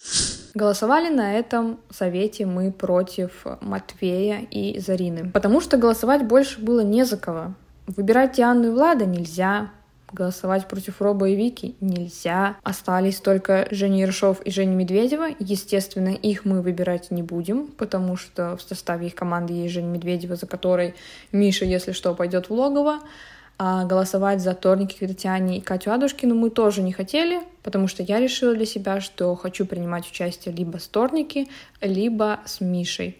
Голосовали 0.53 1.09
на 1.09 1.33
этом 1.33 1.79
совете 1.89 2.45
мы 2.45 2.71
против 2.71 3.45
Матвея 3.59 4.39
и 4.49 4.79
Зарины, 4.79 5.29
потому 5.31 5.59
что 5.59 5.75
голосовать 5.77 6.25
больше 6.25 6.61
было 6.61 6.79
не 6.79 7.03
за 7.03 7.17
кого. 7.17 7.53
Выбирать 7.87 8.33
Диану 8.33 8.67
и 8.67 8.69
Влада 8.71 9.05
нельзя, 9.05 9.69
голосовать 10.11 10.67
против 10.67 11.01
Роба 11.01 11.29
и 11.29 11.35
Вики 11.35 11.75
нельзя. 11.81 12.57
Остались 12.63 13.17
только 13.17 13.67
Женя 13.69 14.01
Ершов 14.01 14.41
и 14.41 14.49
Женя 14.49 14.73
Медведева. 14.75 15.27
Естественно, 15.39 16.09
их 16.09 16.45
мы 16.45 16.61
выбирать 16.61 17.11
не 17.11 17.21
будем, 17.21 17.67
потому 17.67 18.17
что 18.17 18.57
в 18.57 18.61
составе 18.61 19.07
их 19.07 19.15
команды 19.15 19.53
есть 19.53 19.73
Женя 19.73 19.87
Медведева, 19.87 20.35
за 20.35 20.47
которой 20.47 20.95
Миша, 21.31 21.65
если 21.65 21.91
что, 21.91 22.15
пойдет 22.15 22.49
в 22.49 22.53
логово. 22.53 22.99
А 23.57 23.85
голосовать 23.85 24.41
за 24.41 24.53
Торники 24.53 25.05
Татьяне 25.05 25.59
и 25.59 25.61
Катю 25.61 25.91
Адушкину 25.91 26.35
мы 26.35 26.49
тоже 26.49 26.81
не 26.81 26.91
хотели, 26.91 27.39
потому 27.63 27.87
что 27.87 28.03
я 28.03 28.19
решила 28.19 28.53
для 28.53 28.65
себя, 28.65 28.99
что 28.99 29.33
хочу 29.35 29.65
принимать 29.65 30.09
участие 30.09 30.53
либо 30.53 30.77
с 30.77 30.87
Торники, 30.87 31.47
либо 31.79 32.41
с 32.45 32.59
Мишей. 32.59 33.17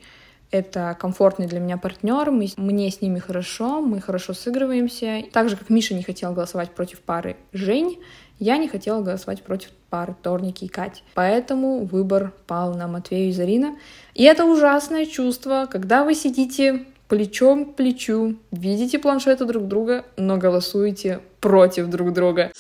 Это 0.56 0.96
комфортный 1.00 1.48
для 1.48 1.60
меня 1.60 1.78
партнер, 1.78 2.32
мы, 2.32 2.48
мне 2.58 2.90
с 2.90 3.02
ними 3.02 3.20
хорошо, 3.20 3.82
мы 3.82 4.02
хорошо 4.02 4.34
сыгрываемся. 4.34 5.24
Так 5.32 5.50
же, 5.50 5.58
как 5.58 5.70
Миша 5.70 5.94
не 5.94 6.04
хотел 6.04 6.34
голосовать 6.34 6.72
против 6.72 7.02
пары 7.02 7.38
Жень, 7.54 8.00
я 8.40 8.58
не 8.58 8.68
хотела 8.68 9.02
голосовать 9.02 9.44
против 9.44 9.70
пары 9.90 10.16
Торники 10.22 10.66
и 10.66 10.68
Кати. 10.68 11.04
Поэтому 11.14 11.86
выбор 11.86 12.34
пал 12.48 12.74
на 12.76 12.88
Матвею 12.88 13.30
и 13.30 13.32
Зарина. 13.32 13.78
И 14.14 14.24
это 14.24 14.46
ужасное 14.46 15.06
чувство, 15.06 15.68
когда 15.72 16.04
вы 16.04 16.16
сидите 16.16 16.86
плечом 17.08 17.66
к 17.66 17.76
плечу, 17.76 18.36
видите 18.52 19.00
планшеты 19.00 19.46
друг 19.46 19.68
друга, 19.68 20.06
но 20.18 20.38
голосуете 20.38 21.22
против 21.40 21.88
друг 21.88 22.14
друга. 22.14 22.52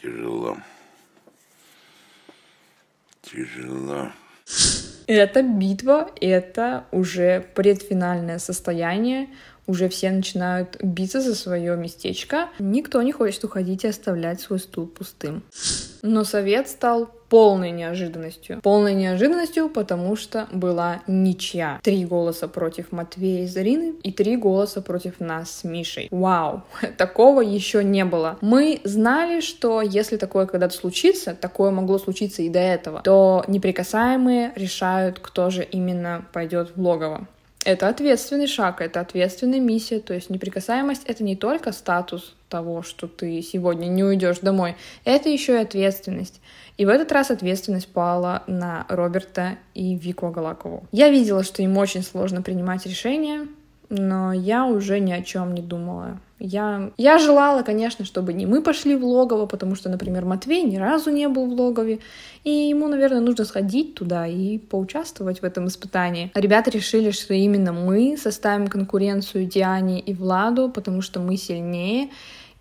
Тяжело. 0.00 0.56
Тяжело. 3.22 4.12
Это 5.06 5.42
битва, 5.42 6.10
это 6.20 6.84
уже 6.90 7.46
предфинальное 7.54 8.38
состояние, 8.38 9.28
уже 9.66 9.88
все 9.88 10.10
начинают 10.10 10.76
биться 10.82 11.20
за 11.20 11.34
свое 11.34 11.76
местечко. 11.76 12.48
Никто 12.58 13.02
не 13.02 13.12
хочет 13.12 13.42
уходить 13.44 13.84
и 13.84 13.88
оставлять 13.88 14.40
свой 14.40 14.58
стул 14.58 14.86
пустым. 14.86 15.42
Но 16.02 16.24
совет 16.24 16.68
стал 16.68 17.10
полной 17.28 17.70
неожиданностью. 17.70 18.60
Полной 18.62 18.94
неожиданностью, 18.94 19.68
потому 19.68 20.16
что 20.16 20.46
была 20.52 21.02
ничья. 21.06 21.80
Три 21.82 22.04
голоса 22.04 22.48
против 22.48 22.92
Матвея 22.92 23.44
и 23.44 23.46
Зарины 23.46 23.94
и 24.02 24.12
три 24.12 24.36
голоса 24.36 24.82
против 24.82 25.20
нас 25.20 25.50
с 25.50 25.64
Мишей. 25.64 26.08
Вау, 26.10 26.62
такого 26.96 27.40
еще 27.40 27.82
не 27.84 28.04
было. 28.04 28.38
Мы 28.40 28.80
знали, 28.84 29.40
что 29.40 29.82
если 29.82 30.16
такое 30.16 30.46
когда-то 30.46 30.74
случится, 30.74 31.34
такое 31.34 31.70
могло 31.70 31.98
случиться 31.98 32.42
и 32.42 32.48
до 32.48 32.60
этого, 32.60 33.02
то 33.02 33.44
неприкасаемые 33.48 34.52
решают, 34.56 35.18
кто 35.18 35.50
же 35.50 35.62
именно 35.64 36.24
пойдет 36.32 36.72
в 36.74 36.80
логово. 36.80 37.26
Это 37.66 37.88
ответственный 37.88 38.46
шаг, 38.46 38.80
это 38.80 39.00
ответственная 39.00 39.58
миссия. 39.58 39.98
То 39.98 40.14
есть 40.14 40.30
неприкасаемость— 40.30 41.02
это 41.06 41.24
не 41.24 41.34
только 41.34 41.72
статус 41.72 42.36
того, 42.48 42.82
что 42.82 43.08
ты 43.08 43.42
сегодня 43.42 43.86
не 43.86 44.04
уйдешь 44.04 44.38
домой, 44.38 44.76
это 45.04 45.28
еще 45.28 45.54
и 45.54 45.62
ответственность. 45.62 46.40
И 46.76 46.84
в 46.86 46.88
этот 46.88 47.10
раз 47.10 47.32
ответственность 47.32 47.88
пала 47.88 48.44
на 48.46 48.86
Роберта 48.88 49.58
и 49.74 49.96
Вику 49.96 50.26
Агалакову. 50.26 50.86
Я 50.92 51.10
видела, 51.10 51.42
что 51.42 51.60
им 51.60 51.76
очень 51.76 52.04
сложно 52.04 52.40
принимать 52.40 52.86
решения, 52.86 53.48
но 53.88 54.32
я 54.32 54.66
уже 54.66 55.00
ни 55.00 55.12
о 55.12 55.22
чем 55.22 55.54
не 55.54 55.62
думала. 55.62 56.18
Я, 56.38 56.90
я 56.98 57.18
желала, 57.18 57.62
конечно, 57.62 58.04
чтобы 58.04 58.34
не 58.34 58.44
мы 58.44 58.60
пошли 58.62 58.94
в 58.94 59.04
логово, 59.04 59.46
потому 59.46 59.74
что, 59.74 59.88
например, 59.88 60.26
Матвей 60.26 60.64
ни 60.64 60.76
разу 60.76 61.10
не 61.10 61.28
был 61.28 61.46
в 61.46 61.58
логове, 61.58 62.00
и 62.44 62.50
ему, 62.50 62.88
наверное, 62.88 63.20
нужно 63.20 63.46
сходить 63.46 63.94
туда 63.94 64.26
и 64.26 64.58
поучаствовать 64.58 65.40
в 65.40 65.44
этом 65.44 65.68
испытании. 65.68 66.30
Ребята 66.34 66.70
решили, 66.70 67.10
что 67.10 67.32
именно 67.32 67.72
мы 67.72 68.18
составим 68.18 68.66
конкуренцию 68.66 69.46
Диане 69.46 69.98
и 69.98 70.12
Владу, 70.12 70.68
потому 70.68 71.00
что 71.00 71.20
мы 71.20 71.38
сильнее, 71.38 72.10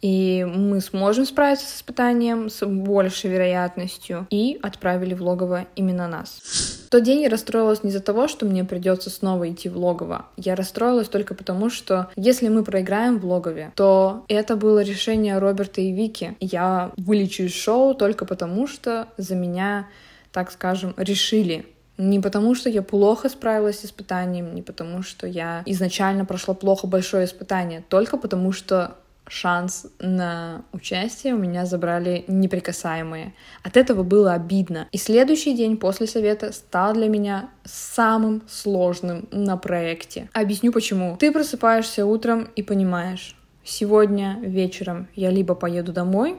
и 0.02 0.46
мы 0.46 0.82
сможем 0.82 1.26
справиться 1.26 1.66
с 1.68 1.78
испытанием 1.78 2.50
с 2.50 2.66
большей 2.66 3.30
вероятностью, 3.30 4.28
и 4.30 4.60
отправили 4.62 5.14
в 5.14 5.22
логово 5.22 5.66
именно 5.76 6.08
нас. 6.08 6.42
В 6.86 6.90
тот 6.90 7.04
день 7.04 7.22
я 7.22 7.30
расстроилась 7.30 7.84
не 7.84 7.90
из-за 7.90 8.00
того, 8.00 8.28
что 8.28 8.46
мне 8.46 8.64
придется 8.64 9.10
снова 9.10 9.50
идти 9.50 9.70
в 9.70 9.78
логово. 9.78 10.28
Я 10.38 10.56
расстроилась 10.56 11.08
только 11.08 11.34
потому, 11.34 11.70
что 11.70 12.10
если 12.16 12.48
мы 12.48 12.64
проиграем 12.64 13.20
в 13.20 13.26
логове, 13.26 13.72
то 13.76 14.26
это 14.28 14.56
было 14.56 14.84
решение 14.84 15.40
Роберта 15.40 15.82
и 15.82 15.92
Вики. 15.92 16.36
Я 16.40 16.92
вылечу 16.98 17.44
из 17.44 17.54
шоу 17.54 17.96
только 17.96 18.26
потому, 18.26 18.68
что 18.68 19.08
за 19.18 19.36
меня, 19.36 19.88
так 20.32 20.52
скажем, 20.52 20.94
решили 20.98 21.66
не 21.98 22.20
потому, 22.20 22.56
что 22.56 22.70
я 22.70 22.82
плохо 22.82 23.30
справилась 23.30 23.80
с 23.80 23.86
испытанием, 23.86 24.54
не 24.54 24.62
потому, 24.62 25.02
что 25.02 25.28
я 25.28 25.64
изначально 25.66 26.26
прошла 26.26 26.54
плохо 26.54 26.88
большое 26.88 27.26
испытание, 27.26 27.84
только 27.88 28.18
потому, 28.18 28.52
что 28.52 28.96
шанс 29.28 29.88
на 30.00 30.64
участие 30.72 31.34
у 31.34 31.38
меня 31.38 31.66
забрали 31.66 32.26
неприкасаемые. 32.28 33.34
От 33.64 33.78
этого 33.78 34.04
было 34.04 34.34
обидно. 34.34 34.88
И 34.92 34.98
следующий 34.98 35.56
день 35.56 35.78
после 35.78 36.08
совета 36.08 36.52
стал 36.52 36.94
для 36.94 37.08
меня 37.08 37.50
самым 37.64 38.44
сложным 38.48 39.28
на 39.32 39.58
проекте. 39.58 40.30
Объясню 40.34 40.72
почему. 40.72 41.18
Ты 41.18 41.32
просыпаешься 41.32 42.06
утром 42.06 42.48
и 42.56 42.64
понимаешь, 42.64 43.36
сегодня 43.64 44.38
вечером 44.42 45.08
я 45.16 45.32
либо 45.32 45.56
поеду 45.56 45.92
домой, 45.92 46.38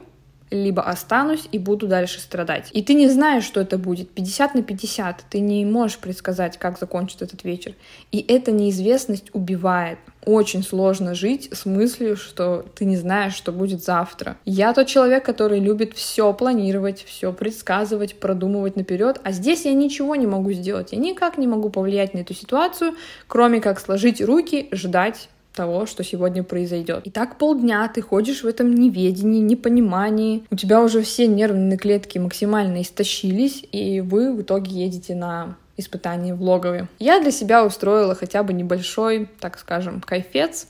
либо 0.49 0.81
останусь 0.81 1.47
и 1.51 1.59
буду 1.59 1.87
дальше 1.87 2.19
страдать. 2.19 2.69
И 2.73 2.81
ты 2.81 2.93
не 2.93 3.09
знаешь, 3.09 3.43
что 3.43 3.59
это 3.59 3.77
будет. 3.77 4.09
50 4.11 4.55
на 4.55 4.63
50. 4.63 5.25
Ты 5.29 5.39
не 5.39 5.65
можешь 5.65 5.97
предсказать, 5.97 6.57
как 6.57 6.79
закончится 6.79 7.25
этот 7.25 7.43
вечер. 7.43 7.73
И 8.11 8.19
эта 8.19 8.51
неизвестность 8.51 9.29
убивает. 9.33 9.99
Очень 10.25 10.63
сложно 10.63 11.15
жить 11.15 11.49
с 11.53 11.65
мыслью, 11.65 12.17
что 12.17 12.65
ты 12.75 12.83
не 12.85 12.97
знаешь, 12.97 13.33
что 13.33 13.51
будет 13.51 13.83
завтра. 13.83 14.35
Я 14.43 14.73
тот 14.73 14.87
человек, 14.87 15.25
который 15.25 15.59
любит 15.59 15.93
все 15.93 16.33
планировать, 16.33 17.03
все 17.03 17.31
предсказывать, 17.31 18.19
продумывать 18.19 18.75
наперед, 18.75 19.21
а 19.23 19.31
здесь 19.31 19.63
я 19.63 19.73
ничего 19.73 20.15
не 20.15 20.27
могу 20.27 20.51
сделать. 20.51 20.91
Я 20.91 20.97
никак 20.97 21.37
не 21.37 21.47
могу 21.47 21.69
повлиять 21.69 22.13
на 22.13 22.19
эту 22.19 22.33
ситуацию, 22.33 22.95
кроме 23.27 23.61
как 23.61 23.79
сложить 23.79 24.21
руки, 24.21 24.67
ждать 24.73 25.29
того, 25.57 25.87
что 25.87 26.03
сегодня 26.03 26.43
произойдет. 26.43 27.05
И 27.05 27.09
так 27.09 27.37
полдня 27.37 27.87
ты 27.87 28.01
ходишь 28.01 28.43
в 28.43 28.47
этом 28.47 28.73
неведении, 28.73 29.41
непонимании. 29.41 30.43
У 30.51 30.55
тебя 30.55 30.81
уже 30.81 31.01
все 31.01 31.27
нервные 31.27 31.77
клетки 31.77 32.19
максимально 32.19 32.81
истощились, 32.81 33.65
и 33.71 34.01
вы 34.01 34.33
в 34.33 34.41
итоге 34.43 34.71
едете 34.71 35.15
на 35.15 35.57
испытание 35.75 36.33
в 36.35 36.41
логове. 36.41 36.87
Я 36.99 37.19
для 37.19 37.31
себя 37.31 37.65
устроила 37.65 38.15
хотя 38.15 38.43
бы 38.43 38.53
небольшой, 38.53 39.29
так 39.39 39.57
скажем, 39.57 40.01
кайфец. 40.01 40.67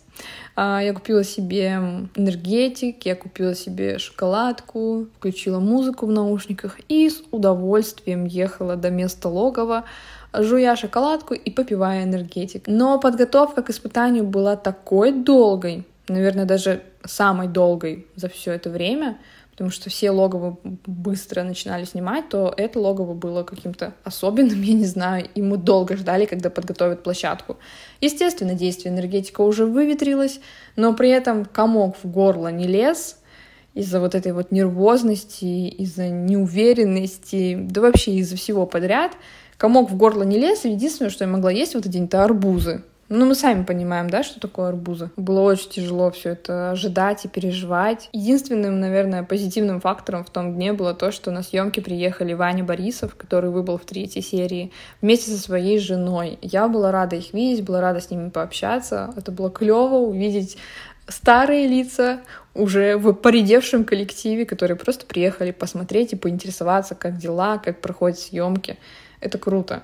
А, 0.56 0.82
я 0.82 0.94
купила 0.94 1.24
себе 1.24 1.80
энергетик, 2.16 3.06
я 3.06 3.16
купила 3.16 3.56
себе 3.56 4.00
шоколадку, 4.00 5.08
включила 5.18 5.60
музыку 5.60 6.08
в 6.08 6.12
наушниках 6.12 6.80
и 6.90 7.10
с 7.10 7.22
удовольствием 7.32 8.26
ехала 8.26 8.76
до 8.76 8.90
места 8.90 9.30
логова, 9.30 9.84
жуя 10.34 10.76
шоколадку 10.76 11.34
и 11.34 11.50
попивая 11.52 12.04
энергетик. 12.04 12.64
Но 12.68 13.00
подготовка 13.00 13.64
к 13.64 13.70
испытанию 13.70 14.24
была 14.24 14.56
такой 14.56 15.12
долгой, 15.12 15.86
наверное, 16.08 16.46
даже 16.46 16.84
самой 17.04 17.48
долгой 17.48 18.08
за 18.16 18.30
все 18.30 18.54
это 18.54 18.70
время, 18.70 19.18
потому 19.52 19.72
что 19.72 19.90
все 19.90 20.12
логово 20.12 20.60
быстро 20.86 21.42
начинали 21.44 21.86
снимать, 21.86 22.30
то 22.30 22.54
это 22.56 22.80
логово 22.80 23.14
было 23.14 23.44
каким-то 23.44 23.94
особенным, 24.04 24.62
я 24.64 24.74
не 24.74 24.86
знаю, 24.86 25.28
и 25.34 25.42
мы 25.42 25.58
долго 25.58 25.98
ждали, 25.98 26.26
когда 26.26 26.50
подготовят 26.50 27.04
площадку. 27.04 27.58
Естественно, 28.02 28.54
действие 28.54 28.94
энергетика 28.94 29.42
уже 29.42 29.66
выветрилось, 29.66 30.40
но 30.76 30.94
при 30.94 31.10
этом 31.10 31.46
комок 31.46 31.96
в 32.04 32.10
горло 32.10 32.50
не 32.50 32.68
лез, 32.68 33.20
из-за 33.74 34.00
вот 34.00 34.16
этой 34.16 34.32
вот 34.32 34.52
нервозности, 34.52 35.68
из-за 35.68 36.10
неуверенности, 36.10 37.56
да 37.70 37.82
вообще 37.82 38.16
из-за 38.16 38.36
всего 38.36 38.66
подряд— 38.66 39.12
комок 39.58 39.90
в 39.90 39.98
горло 39.98 40.24
не 40.24 40.38
лез, 40.38 40.66
единственное, 40.66 41.10
что 41.10 41.24
я 41.24 41.30
могла 41.30 41.52
есть 41.52 41.74
в 41.74 41.78
этот 41.78 41.92
день, 41.92 42.06
это 42.06 42.24
арбузы. 42.24 42.84
Ну, 43.10 43.26
мы 43.26 43.36
сами 43.36 43.64
понимаем, 43.64 44.10
да, 44.10 44.22
что 44.22 44.42
такое 44.42 44.68
арбузы. 44.68 45.12
Было 45.16 45.40
очень 45.40 45.70
тяжело 45.70 46.12
все 46.12 46.32
это 46.32 46.72
ожидать 46.72 47.24
и 47.24 47.30
переживать. 47.30 48.10
Единственным, 48.12 48.82
наверное, 48.82 49.24
позитивным 49.24 49.80
фактором 49.80 50.26
в 50.26 50.30
том 50.30 50.56
дне 50.56 50.74
было 50.74 50.94
то, 50.94 51.14
что 51.14 51.32
на 51.32 51.42
съемки 51.42 51.80
приехали 51.80 52.34
Ваня 52.34 52.66
Борисов, 52.66 53.16
который 53.16 53.50
выбыл 53.50 53.78
в 53.78 53.86
третьей 53.86 54.22
серии, 54.22 54.74
вместе 55.02 55.32
со 55.32 55.38
своей 55.38 55.80
женой. 55.80 56.38
Я 56.42 56.68
была 56.68 56.92
рада 56.92 57.16
их 57.16 57.32
видеть, 57.32 57.64
была 57.64 57.80
рада 57.80 58.02
с 58.02 58.10
ними 58.12 58.28
пообщаться. 58.28 59.14
Это 59.16 59.32
было 59.32 59.50
клево 59.50 59.96
увидеть 59.96 60.58
старые 61.08 61.66
лица 61.68 62.20
уже 62.54 62.98
в 62.98 63.14
поредевшем 63.14 63.86
коллективе, 63.86 64.46
которые 64.46 64.76
просто 64.76 65.06
приехали 65.06 65.52
посмотреть 65.52 66.12
и 66.12 66.18
поинтересоваться, 66.18 66.94
как 66.94 67.18
дела, 67.18 67.58
как 67.58 67.80
проходят 67.80 68.20
съемки. 68.20 68.78
Это 69.20 69.38
круто. 69.38 69.84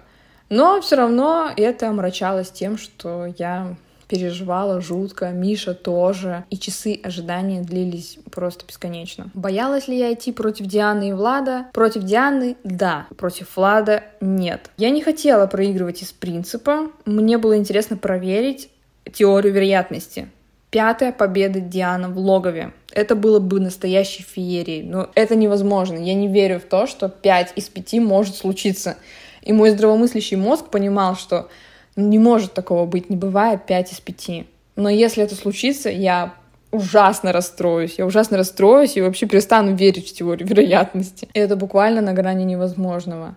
Но 0.50 0.82
все 0.82 0.96
равно 0.96 1.52
это 1.56 1.90
омрачалось 1.90 2.52
тем, 2.52 2.78
что 2.78 3.34
я 3.38 3.76
переживала 4.08 4.80
жутко, 4.82 5.30
Миша 5.30 5.74
тоже, 5.74 6.44
и 6.52 6.58
часы 6.58 7.00
ожидания 7.04 7.62
длились 7.62 8.20
просто 8.30 8.66
бесконечно. 8.66 9.32
Боялась 9.34 9.88
ли 9.88 9.98
я 9.98 10.14
идти 10.14 10.32
против 10.32 10.68
Дианы 10.68 11.10
и 11.10 11.14
Влада? 11.14 11.66
Против 11.74 12.04
Дианы— 12.04 12.56
да, 12.64 13.08
против 13.18 13.56
Влада— 13.56 14.04
нет. 14.22 14.70
Я 14.78 14.92
не 14.92 15.02
хотела 15.02 15.48
проигрывать 15.48 16.04
из 16.04 16.12
принципа, 16.12 16.92
мне 17.06 17.40
было 17.40 17.58
интересно 17.58 17.98
проверить 17.98 18.70
теорию 19.12 19.54
вероятности. 19.54 20.30
Пятая 20.70 21.12
победа 21.12 21.60
Дианы 21.60 22.10
в 22.10 22.18
логове. 22.18 22.72
Это 22.92 23.16
было 23.16 23.40
бы 23.40 23.60
настоящей 23.60 24.24
феерией, 24.24 24.84
но 24.84 25.10
это 25.16 25.36
невозможно. 25.36 25.98
Я 25.98 26.14
не 26.14 26.28
верю 26.28 26.60
в 26.60 26.64
то, 26.64 26.88
что 26.88 27.10
5 27.10 27.54
из 27.56 27.70
5 27.70 27.94
может 27.94 28.36
случиться. 28.36 28.98
И 29.44 29.54
мой 29.54 29.72
здравомыслящий 29.72 30.38
мозг 30.38 30.70
понимал, 30.70 31.16
что 31.16 31.50
не 31.96 32.18
может 32.18 32.54
такого 32.54 32.86
быть, 32.86 33.10
не 33.10 33.16
бывает 33.16 33.66
5 33.66 33.94
из 33.94 34.00
5. 34.00 34.46
Но 34.76 34.90
если 34.90 35.24
это 35.24 35.36
случится, 35.36 35.90
я 35.90 36.34
ужасно 36.72 37.32
расстроюсь. 37.32 37.96
Я 37.98 38.06
ужасно 38.06 38.38
расстроюсь 38.38 38.98
и 38.98 39.02
вообще 39.02 39.28
перестану 39.28 39.76
верить 39.76 40.10
в 40.10 40.14
теорию 40.14 40.48
вероятности. 40.48 41.28
И 41.34 41.40
это 41.40 41.56
буквально 41.56 42.02
на 42.02 42.14
грани 42.14 42.44
невозможного. 42.44 43.36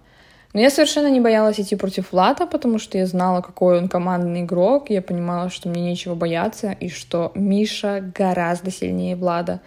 Но 0.54 0.60
я 0.60 0.70
совершенно 0.70 1.08
не 1.08 1.20
боялась 1.20 1.60
идти 1.60 1.76
против 1.76 2.12
Влада, 2.12 2.46
потому 2.46 2.78
что 2.78 2.96
я 2.96 3.06
знала, 3.06 3.42
какой 3.42 3.76
он 3.76 3.88
командный 3.88 4.40
игрок, 4.40 4.88
я 4.88 5.02
понимала, 5.02 5.50
что 5.50 5.68
мне 5.68 5.82
нечего 5.82 6.14
бояться, 6.14 6.72
и 6.72 6.88
что 6.88 7.30
Миша 7.34 8.10
гораздо 8.14 8.70
сильнее 8.70 9.16
Влада 9.16 9.60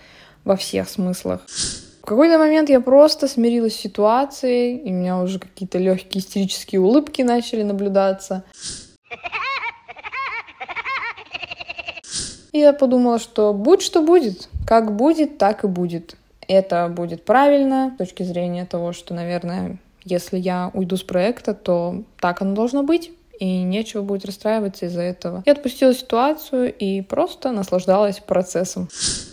во 0.46 0.56
всех 0.56 0.90
смыслах. 0.90 1.42
В 2.02 2.06
какой-то 2.06 2.38
момент 2.38 2.70
я 2.70 2.80
просто 2.80 3.28
смирилась 3.28 3.76
с 3.76 3.80
ситуацией, 3.80 4.78
и 4.78 4.92
у 4.92 4.96
меня 4.96 5.22
уже 5.22 5.40
какие-то 5.40 5.78
легкие 5.78 6.22
истерические 6.22 6.82
улыбки 6.82 7.22
начали 7.22 7.64
наблюдаться. 7.64 8.44
И 12.52 12.60
я 12.60 12.74
подумала, 12.74 13.20
что 13.20 13.54
будь 13.54 13.82
что 13.82 14.02
будет, 14.02 14.50
как 14.66 14.96
будет, 14.96 15.38
так 15.38 15.64
и 15.64 15.68
будет. 15.68 16.16
Это 16.48 16.90
будет 16.90 17.26
правильно 17.26 17.92
с 17.94 17.98
точки 17.98 18.24
зрения 18.24 18.66
того, 18.66 18.92
что, 18.92 19.14
наверное, 19.14 19.78
если 20.04 20.38
я 20.38 20.72
уйду 20.74 20.98
с 20.98 21.04
проекта, 21.04 21.54
то 21.54 22.04
так 22.20 22.42
оно 22.42 22.56
должно 22.56 22.82
быть 22.82 23.12
и 23.40 23.64
нечего 23.64 24.02
будет 24.02 24.26
расстраиваться 24.26 24.86
из-за 24.86 25.02
этого. 25.02 25.44
Я 25.46 25.54
отпустила 25.54 25.94
ситуацию 25.94 26.74
и 26.74 27.02
просто 27.02 27.52
наслаждалась 27.52 28.20
процессом. 28.20 28.90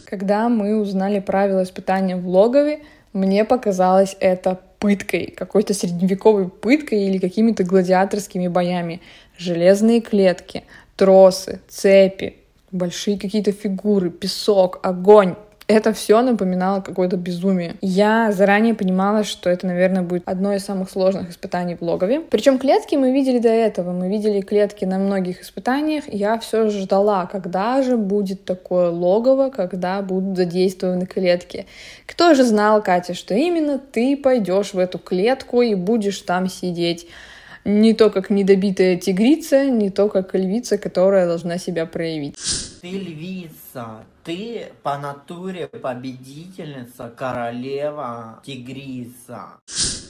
Когда 0.06 0.48
мы 0.48 0.80
узнали 0.80 1.18
правила 1.18 1.64
испытания 1.64 2.16
в 2.16 2.26
логове, 2.28 2.80
мне 3.12 3.44
показалось 3.44 4.16
это 4.20 4.60
пыткой, 4.78 5.34
какой-то 5.36 5.74
средневековой 5.74 6.48
пыткой 6.48 7.04
или 7.04 7.18
какими-то 7.18 7.64
гладиаторскими 7.64 8.46
боями. 8.46 9.00
Железные 9.36 10.00
клетки, 10.00 10.64
тросы, 10.96 11.60
цепи, 11.68 12.36
большие 12.70 13.18
какие-то 13.18 13.52
фигуры, 13.52 14.10
песок, 14.10 14.80
огонь, 14.82 15.34
это 15.68 15.92
все 15.92 16.22
напоминало 16.22 16.80
какое-то 16.80 17.16
безумие. 17.16 17.74
Я 17.80 18.30
заранее 18.30 18.74
понимала, 18.74 19.24
что 19.24 19.50
это, 19.50 19.66
наверное, 19.66 20.02
будет 20.02 20.22
одно 20.26 20.54
из 20.54 20.64
самых 20.64 20.90
сложных 20.90 21.30
испытаний 21.30 21.74
в 21.74 21.82
логове. 21.82 22.20
Причем 22.20 22.58
клетки 22.58 22.94
мы 22.94 23.12
видели 23.12 23.38
до 23.38 23.48
этого. 23.48 23.92
Мы 23.92 24.08
видели 24.08 24.40
клетки 24.42 24.84
на 24.84 24.98
многих 24.98 25.42
испытаниях. 25.42 26.04
Я 26.06 26.38
все 26.38 26.70
ждала, 26.70 27.26
когда 27.26 27.82
же 27.82 27.96
будет 27.96 28.44
такое 28.44 28.90
логово, 28.90 29.50
когда 29.50 30.02
будут 30.02 30.36
задействованы 30.36 31.06
клетки. 31.06 31.66
Кто 32.06 32.34
же 32.34 32.44
знал, 32.44 32.80
Катя, 32.82 33.14
что 33.14 33.34
именно 33.34 33.78
ты 33.78 34.16
пойдешь 34.16 34.72
в 34.72 34.78
эту 34.78 34.98
клетку 34.98 35.62
и 35.62 35.74
будешь 35.74 36.20
там 36.20 36.48
сидеть? 36.48 37.08
Не 37.64 37.94
то, 37.94 38.10
как 38.10 38.30
недобитая 38.30 38.96
тигрица, 38.96 39.64
не 39.68 39.90
то, 39.90 40.08
как 40.08 40.32
львица, 40.36 40.78
которая 40.78 41.26
должна 41.26 41.58
себя 41.58 41.84
проявить. 41.84 42.36
Ты 42.80 42.90
львица, 42.90 44.04
ты 44.26 44.72
по 44.82 44.98
натуре 44.98 45.68
победительница, 45.68 47.12
королева, 47.16 48.42
тигрица. 48.44 49.60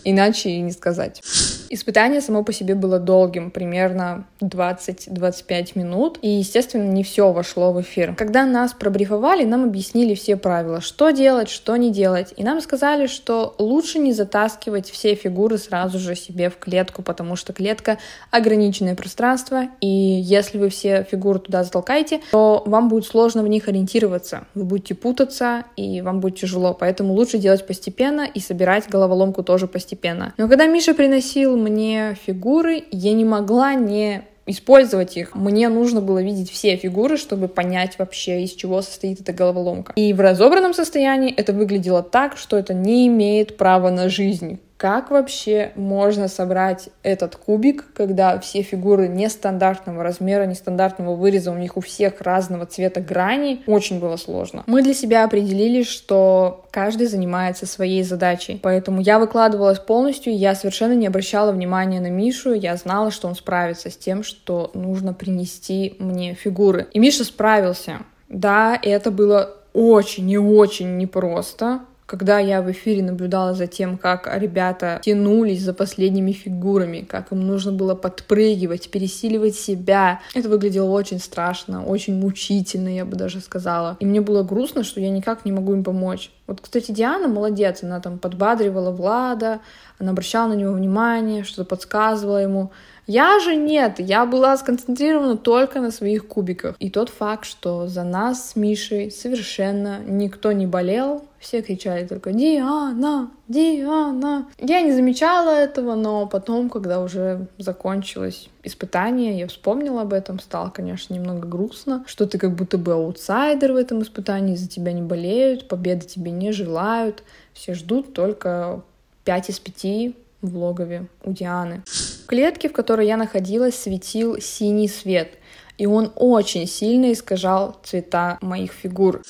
Иначе 0.04 0.50
и 0.50 0.60
не 0.62 0.72
сказать. 0.72 1.22
Испытание 1.70 2.20
само 2.20 2.42
по 2.44 2.52
себе 2.52 2.74
было 2.74 2.98
долгим, 2.98 3.50
примерно 3.50 4.26
20-25 4.40 5.72
минут, 5.74 6.18
и, 6.22 6.28
естественно, 6.28 6.84
не 6.84 7.02
все 7.02 7.32
вошло 7.32 7.72
в 7.72 7.80
эфир. 7.80 8.14
Когда 8.14 8.46
нас 8.46 8.72
пробрифовали, 8.72 9.44
нам 9.44 9.64
объяснили 9.64 10.14
все 10.14 10.36
правила, 10.36 10.80
что 10.80 11.10
делать, 11.10 11.48
что 11.48 11.76
не 11.76 11.90
делать, 11.90 12.32
и 12.36 12.44
нам 12.44 12.60
сказали, 12.60 13.06
что 13.06 13.54
лучше 13.58 13.98
не 13.98 14.12
затаскивать 14.12 14.90
все 14.90 15.14
фигуры 15.14 15.58
сразу 15.58 15.98
же 15.98 16.14
себе 16.14 16.50
в 16.50 16.58
клетку, 16.58 17.02
потому 17.02 17.36
что 17.36 17.52
клетка— 17.52 17.98
ограниченное 18.30 18.94
пространство, 18.94 19.64
и 19.80 19.86
если 19.86 20.58
вы 20.58 20.68
все 20.68 21.04
фигуры 21.04 21.38
туда 21.38 21.64
затолкаете, 21.64 22.20
то 22.30 22.62
вам 22.66 22.88
будет 22.88 23.06
сложно 23.06 23.42
в 23.42 23.48
них 23.48 23.68
ориентироваться, 23.68 24.46
вы 24.54 24.64
будете 24.64 24.94
путаться, 24.94 25.64
и 25.76 26.00
вам 26.02 26.20
будет 26.20 26.36
тяжело, 26.36 26.74
поэтому 26.74 27.14
лучше 27.14 27.38
делать 27.38 27.66
постепенно 27.66 28.22
и 28.22 28.40
собирать 28.40 28.88
головоломку 28.88 29.42
тоже 29.42 29.66
постепенно. 29.66 30.34
Но 30.36 30.48
когда 30.48 30.66
Миша 30.66 30.94
приносил 30.94 31.55
мне 31.56 32.16
фигуры, 32.26 32.84
я 32.90 33.12
не 33.12 33.24
могла 33.24 33.74
не 33.74 34.22
использовать 34.46 35.16
их. 35.16 35.34
Мне 35.34 35.68
нужно 35.68 36.00
было 36.00 36.22
видеть 36.22 36.50
все 36.50 36.76
фигуры, 36.76 37.16
чтобы 37.16 37.48
понять 37.48 37.98
вообще, 37.98 38.42
из 38.42 38.52
чего 38.52 38.80
состоит 38.80 39.20
эта 39.20 39.32
головоломка. 39.32 39.92
И 39.96 40.12
в 40.12 40.20
разобранном 40.20 40.72
состоянии 40.72 41.34
это 41.34 41.52
выглядело 41.52 42.02
так, 42.02 42.36
что 42.36 42.56
это 42.56 42.72
не 42.72 43.08
имеет 43.08 43.56
права 43.56 43.90
на 43.90 44.08
жизнь. 44.08 44.60
Как 44.76 45.10
вообще 45.10 45.72
можно 45.74 46.28
собрать 46.28 46.90
этот 47.02 47.36
кубик, 47.36 47.86
когда 47.94 48.38
все 48.38 48.60
фигуры 48.60 49.08
нестандартного 49.08 50.02
размера, 50.02 50.44
нестандартного 50.44 51.14
выреза, 51.14 51.50
у 51.50 51.56
них 51.56 51.78
у 51.78 51.80
всех 51.80 52.20
разного 52.20 52.66
цвета 52.66 53.00
грани? 53.00 53.62
Очень 53.66 54.00
было 54.00 54.16
сложно. 54.16 54.64
Мы 54.66 54.82
для 54.82 54.92
себя 54.92 55.24
определили, 55.24 55.82
что 55.82 56.66
каждый 56.70 57.06
занимается 57.06 57.66
своей 57.66 58.02
задачей. 58.02 58.60
Поэтому 58.62 59.00
я 59.00 59.18
выкладывалась 59.18 59.78
полностью, 59.78 60.36
я 60.36 60.54
совершенно 60.54 60.92
не 60.92 61.06
обращала 61.06 61.52
внимания 61.52 62.00
на 62.00 62.10
Мишу, 62.10 62.52
я 62.52 62.76
знала, 62.76 63.10
что 63.10 63.28
он 63.28 63.34
справится 63.34 63.90
с 63.90 63.96
тем, 63.96 64.22
что 64.22 64.70
нужно 64.74 65.14
принести 65.14 65.96
мне 65.98 66.34
фигуры. 66.34 66.86
И 66.92 66.98
Миша 66.98 67.24
справился. 67.24 68.00
Да, 68.28 68.78
это 68.82 69.10
было 69.10 69.56
очень 69.72 70.30
и 70.30 70.36
очень 70.36 70.98
непросто 70.98 71.80
когда 72.06 72.38
я 72.38 72.62
в 72.62 72.70
эфире 72.70 73.02
наблюдала 73.02 73.54
за 73.54 73.66
тем, 73.66 73.98
как 73.98 74.28
ребята 74.32 75.00
тянулись 75.02 75.62
за 75.62 75.74
последними 75.74 76.32
фигурами, 76.32 77.00
как 77.00 77.32
им 77.32 77.46
нужно 77.46 77.72
было 77.72 77.94
подпрыгивать, 77.94 78.90
пересиливать 78.90 79.56
себя, 79.56 80.20
это 80.34 80.48
выглядело 80.48 80.90
очень 80.90 81.18
страшно, 81.18 81.84
очень 81.84 82.14
мучительно, 82.14 82.88
я 82.88 83.04
бы 83.04 83.16
даже 83.16 83.40
сказала. 83.40 83.96
И 83.98 84.06
мне 84.06 84.20
было 84.20 84.42
грустно, 84.44 84.84
что 84.84 85.00
я 85.00 85.10
никак 85.10 85.44
не 85.44 85.52
могу 85.52 85.72
им 85.74 85.82
помочь. 85.82 86.30
Вот, 86.46 86.60
кстати, 86.60 86.92
Диана 86.92 87.26
молодец, 87.26 87.82
она 87.82 88.00
там 88.00 88.18
подбадривала 88.18 88.92
Влада, 88.92 89.60
она 89.98 90.12
обращала 90.12 90.50
на 90.50 90.54
него 90.54 90.72
внимание, 90.72 91.42
что-то 91.42 91.64
подсказывала 91.64 92.38
ему. 92.38 92.70
Я 93.08 93.38
же 93.40 93.54
нет, 93.54 93.98
я 93.98 94.26
была 94.26 94.56
сконцентрирована 94.56 95.36
только 95.36 95.80
на 95.80 95.90
своих 95.90 96.26
кубиках. 96.26 96.76
И 96.78 96.90
тот 96.90 97.08
факт, 97.08 97.44
что 97.44 97.86
за 97.86 98.02
нас 98.02 98.50
с 98.50 98.56
Мишей 98.56 99.10
совершенно 99.10 100.00
никто 100.04 100.52
не 100.52 100.66
болел, 100.66 101.24
все 101.46 101.62
кричали 101.62 102.04
только 102.06 102.32
«Диана! 102.32 103.30
Диана!». 103.46 104.48
Я 104.58 104.80
не 104.80 104.92
замечала 104.92 105.50
этого, 105.50 105.94
но 105.94 106.26
потом, 106.26 106.68
когда 106.68 107.00
уже 107.00 107.46
закончилось 107.56 108.48
испытание, 108.64 109.38
я 109.38 109.46
вспомнила 109.46 110.02
об 110.02 110.12
этом, 110.12 110.40
стало, 110.40 110.70
конечно, 110.70 111.14
немного 111.14 111.46
грустно, 111.46 112.04
что 112.08 112.26
ты 112.26 112.38
как 112.38 112.56
будто 112.56 112.78
бы 112.78 112.94
аутсайдер 112.94 113.72
в 113.72 113.76
этом 113.76 114.02
испытании, 114.02 114.56
за 114.56 114.68
тебя 114.68 114.92
не 114.92 115.02
болеют, 115.02 115.68
победы 115.68 116.04
тебе 116.04 116.32
не 116.32 116.50
желают, 116.50 117.22
все 117.52 117.74
ждут 117.74 118.12
только 118.12 118.82
5 119.24 119.50
из 119.50 119.60
5 119.60 120.16
в 120.42 120.56
логове 120.56 121.06
у 121.22 121.32
Дианы. 121.32 121.84
В 121.86 122.26
клетке, 122.26 122.68
в 122.68 122.72
которой 122.72 123.06
я 123.06 123.16
находилась, 123.16 123.76
светил 123.76 124.40
синий 124.40 124.88
свет, 124.88 125.38
и 125.78 125.86
он 125.86 126.10
очень 126.16 126.66
сильно 126.66 127.12
искажал 127.12 127.76
цвета 127.84 128.38
моих 128.40 128.72
фигур. 128.72 129.22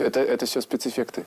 Это, 0.00 0.20
это 0.20 0.46
все 0.46 0.60
спецэффекты. 0.60 1.24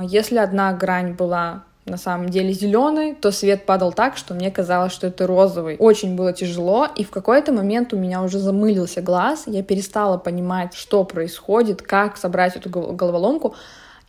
Если 0.00 0.38
одна 0.38 0.72
грань 0.72 1.14
была 1.14 1.64
на 1.86 1.96
самом 1.98 2.30
деле 2.30 2.52
зеленый, 2.52 3.14
то 3.14 3.30
свет 3.30 3.66
падал 3.66 3.92
так, 3.92 4.16
что 4.16 4.34
мне 4.34 4.50
казалось, 4.50 4.92
что 4.92 5.06
это 5.06 5.26
розовый. 5.26 5.76
Очень 5.78 6.16
было 6.16 6.32
тяжело, 6.32 6.88
и 6.96 7.04
в 7.04 7.10
какой-то 7.10 7.52
момент 7.52 7.92
у 7.92 7.98
меня 7.98 8.22
уже 8.22 8.38
замылился 8.38 9.02
глаз, 9.02 9.44
я 9.46 9.62
перестала 9.62 10.16
понимать, 10.16 10.74
что 10.74 11.04
происходит, 11.04 11.82
как 11.82 12.16
собрать 12.16 12.56
эту 12.56 12.70
головоломку, 12.70 13.54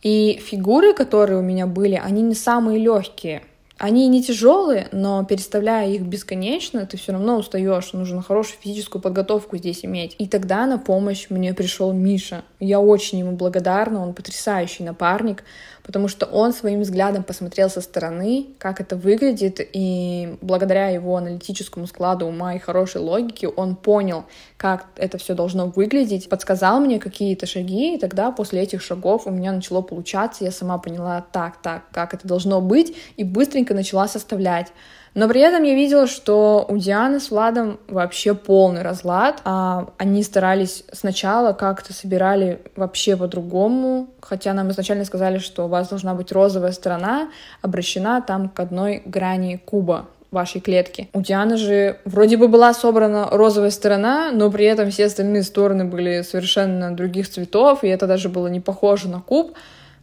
и 0.02 0.40
фигуры, 0.42 0.94
которые 0.94 1.38
у 1.38 1.42
меня 1.42 1.66
были, 1.66 2.00
они 2.02 2.22
не 2.22 2.34
самые 2.34 2.78
легкие. 2.78 3.42
Они 3.78 4.08
не 4.08 4.22
тяжелые, 4.22 4.88
но 4.90 5.22
переставляя 5.24 5.90
их 5.90 6.02
бесконечно, 6.02 6.86
ты 6.86 6.96
все 6.96 7.12
равно 7.12 7.36
устаешь. 7.36 7.92
Нужно 7.92 8.22
хорошую 8.22 8.58
физическую 8.62 9.02
подготовку 9.02 9.58
здесь 9.58 9.84
иметь. 9.84 10.16
И 10.18 10.26
тогда 10.26 10.66
на 10.66 10.78
помощь 10.78 11.26
мне 11.28 11.52
пришел 11.52 11.92
Миша. 11.92 12.42
Я 12.58 12.80
очень 12.80 13.18
ему 13.18 13.32
благодарна, 13.32 14.02
он 14.02 14.14
потрясающий 14.14 14.82
напарник 14.82 15.44
потому 15.86 16.08
что 16.08 16.26
он 16.26 16.52
своим 16.52 16.80
взглядом 16.80 17.22
посмотрел 17.22 17.70
со 17.70 17.80
стороны, 17.80 18.48
как 18.58 18.80
это 18.80 18.96
выглядит, 18.96 19.60
и 19.60 20.36
благодаря 20.40 20.88
его 20.88 21.16
аналитическому 21.16 21.86
складу 21.86 22.26
ума 22.26 22.54
и 22.54 22.58
хорошей 22.58 23.00
логике 23.00 23.46
он 23.46 23.76
понял, 23.76 24.24
как 24.56 24.86
это 24.96 25.16
все 25.16 25.34
должно 25.34 25.68
выглядеть, 25.68 26.28
подсказал 26.28 26.80
мне 26.80 26.98
какие-то 26.98 27.46
шаги, 27.46 27.94
и 27.94 27.98
тогда 27.98 28.32
после 28.32 28.62
этих 28.62 28.82
шагов 28.82 29.28
у 29.28 29.30
меня 29.30 29.52
начало 29.52 29.80
получаться, 29.80 30.44
я 30.44 30.50
сама 30.50 30.78
поняла 30.78 31.24
так, 31.32 31.62
так, 31.62 31.84
как 31.92 32.14
это 32.14 32.26
должно 32.26 32.60
быть, 32.60 32.96
и 33.16 33.22
быстренько 33.22 33.72
начала 33.72 34.08
составлять. 34.08 34.72
Но 35.16 35.28
при 35.28 35.40
этом 35.40 35.62
я 35.62 35.74
видела, 35.74 36.06
что 36.06 36.66
у 36.68 36.76
Дианы 36.76 37.20
с 37.20 37.30
Владом 37.30 37.80
вообще 37.88 38.34
полный 38.34 38.82
разлад. 38.82 39.40
А 39.44 39.88
они 39.96 40.22
старались 40.22 40.84
сначала 40.92 41.54
как-то 41.54 41.94
собирали 41.94 42.60
вообще 42.76 43.16
по-другому, 43.16 44.08
хотя 44.20 44.52
нам 44.52 44.70
изначально 44.70 45.06
сказали, 45.06 45.38
что 45.38 45.64
у 45.64 45.68
вас 45.68 45.88
должна 45.88 46.12
быть 46.14 46.32
розовая 46.32 46.72
сторона, 46.72 47.30
обращена 47.62 48.20
там 48.20 48.50
к 48.50 48.60
одной 48.60 49.02
грани 49.06 49.56
куба 49.64 50.04
вашей 50.30 50.60
клетки. 50.60 51.08
У 51.14 51.22
Дианы 51.22 51.56
же 51.56 51.98
вроде 52.04 52.36
бы 52.36 52.46
была 52.48 52.74
собрана 52.74 53.28
розовая 53.30 53.70
сторона, 53.70 54.30
но 54.32 54.50
при 54.50 54.66
этом 54.66 54.90
все 54.90 55.06
остальные 55.06 55.44
стороны 55.44 55.86
были 55.86 56.20
совершенно 56.20 56.94
других 56.94 57.30
цветов, 57.30 57.84
и 57.84 57.88
это 57.88 58.06
даже 58.06 58.28
было 58.28 58.48
не 58.48 58.60
похоже 58.60 59.08
на 59.08 59.22
куб. 59.22 59.56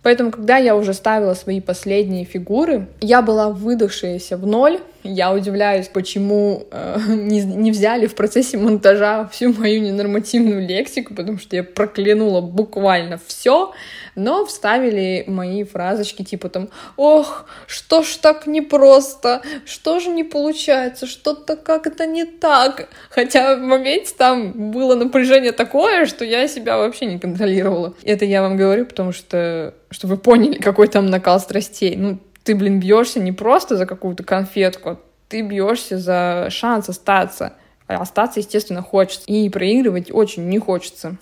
Поэтому, 0.04 0.32
когда 0.32 0.58
я 0.58 0.76
уже 0.76 0.94
ставила 0.94 1.34
свои 1.34 1.62
последние 1.62 2.26
фигуры, 2.26 2.88
я 3.00 3.22
была 3.22 3.50
выдохшаяся 3.50 4.38
в 4.38 4.46
ноль, 4.46 4.80
Я 5.06 5.34
удивляюсь, 5.34 5.88
почему 5.88 6.66
э, 6.72 6.98
не, 7.08 7.42
не 7.44 7.72
взяли 7.72 8.08
в 8.08 8.16
процессе 8.16 8.58
монтажа 8.58 9.28
всю 9.28 9.54
мою 9.54 9.82
ненормативную 9.82 10.66
лексику, 10.66 11.14
потому 11.14 11.40
что 11.40 11.56
я 11.56 11.64
проклянула 11.64 12.42
буквально 12.42 13.20
все, 13.28 13.74
но 14.16 14.46
вставили 14.46 15.24
мои 15.28 15.64
фразочки 15.64 16.24
типа 16.24 16.50
там 16.50 16.70
«Ох, 16.98 17.46
что 17.68 18.04
ж 18.04 18.16
так 18.18 18.48
непросто, 18.48 19.42
что 19.66 20.00
же 20.00 20.10
не 20.10 20.24
получается, 20.24 21.06
что-то 21.08 21.56
как-то 21.56 22.06
не 22.06 22.26
так». 22.26 22.90
Хотя 23.10 23.56
в 23.56 23.60
моменте 23.60 24.14
там 24.18 24.72
было 24.72 24.96
напряжение 24.96 25.52
такое, 25.52 26.06
что 26.06 26.26
я 26.26 26.48
себя 26.48 26.78
вообще 26.78 27.06
не 27.06 27.20
контролировала. 27.20 27.94
Это 28.04 28.26
я 28.26 28.42
вам 28.42 28.58
говорю, 28.58 28.86
потому 28.86 29.12
что, 29.12 29.74
чтобы 29.90 30.16
вы 30.16 30.22
поняли, 30.22 30.60
какой 30.60 30.88
там 30.88 31.08
накал 31.08 31.40
страстей. 31.40 31.96
Ну, 31.96 32.20
ты, 32.44 32.56
блин, 32.56 32.80
бьешься 32.80 33.20
не 33.20 33.32
просто 33.32 33.78
за 33.78 33.86
какую-то 33.86 34.24
конфетку, 34.24 35.00
ты 35.30 35.42
бьешься 35.42 35.98
за 35.98 36.48
шанс 36.50 36.90
остаться. 36.90 37.54
А 37.88 37.96
остаться, 37.96 38.40
естественно, 38.40 38.82
хочется. 38.82 39.26
И 39.28 39.50
проигрывать 39.50 40.12
очень 40.12 40.48
не 40.48 40.60
хочется. 40.60 41.18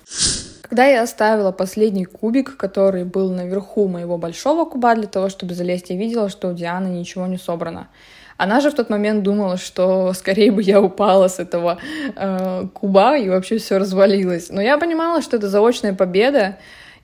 Когда 0.72 0.86
я 0.86 1.02
оставила 1.02 1.52
последний 1.52 2.06
кубик, 2.06 2.56
который 2.56 3.04
был 3.04 3.30
наверху 3.30 3.90
моего 3.90 4.18
большого 4.18 4.64
куба 4.64 4.96
для 4.96 5.06
того, 5.06 5.28
чтобы 5.28 5.54
залезть, 5.54 5.90
я 5.90 5.98
видела, 5.98 6.30
что 6.30 6.48
у 6.48 6.54
Дианы 6.54 6.88
ничего 6.88 7.28
не 7.28 7.36
собрано. 7.36 7.90
Она 8.38 8.62
же 8.62 8.72
в 8.72 8.74
тот 8.74 8.90
момент 8.90 9.22
думала, 9.22 9.58
что 9.58 10.14
скорее 10.16 10.50
бы 10.50 10.64
я 10.64 10.82
упала 10.82 11.28
с 11.28 11.40
этого 11.40 11.78
э, 12.16 12.68
куба 12.74 13.18
и 13.18 13.28
вообще 13.28 13.58
все 13.58 13.80
развалилось. 13.80 14.48
Но 14.50 14.62
я 14.62 14.78
понимала, 14.78 15.22
что 15.22 15.36
это 15.36 15.50
заочная 15.50 15.94
победа, 15.94 16.58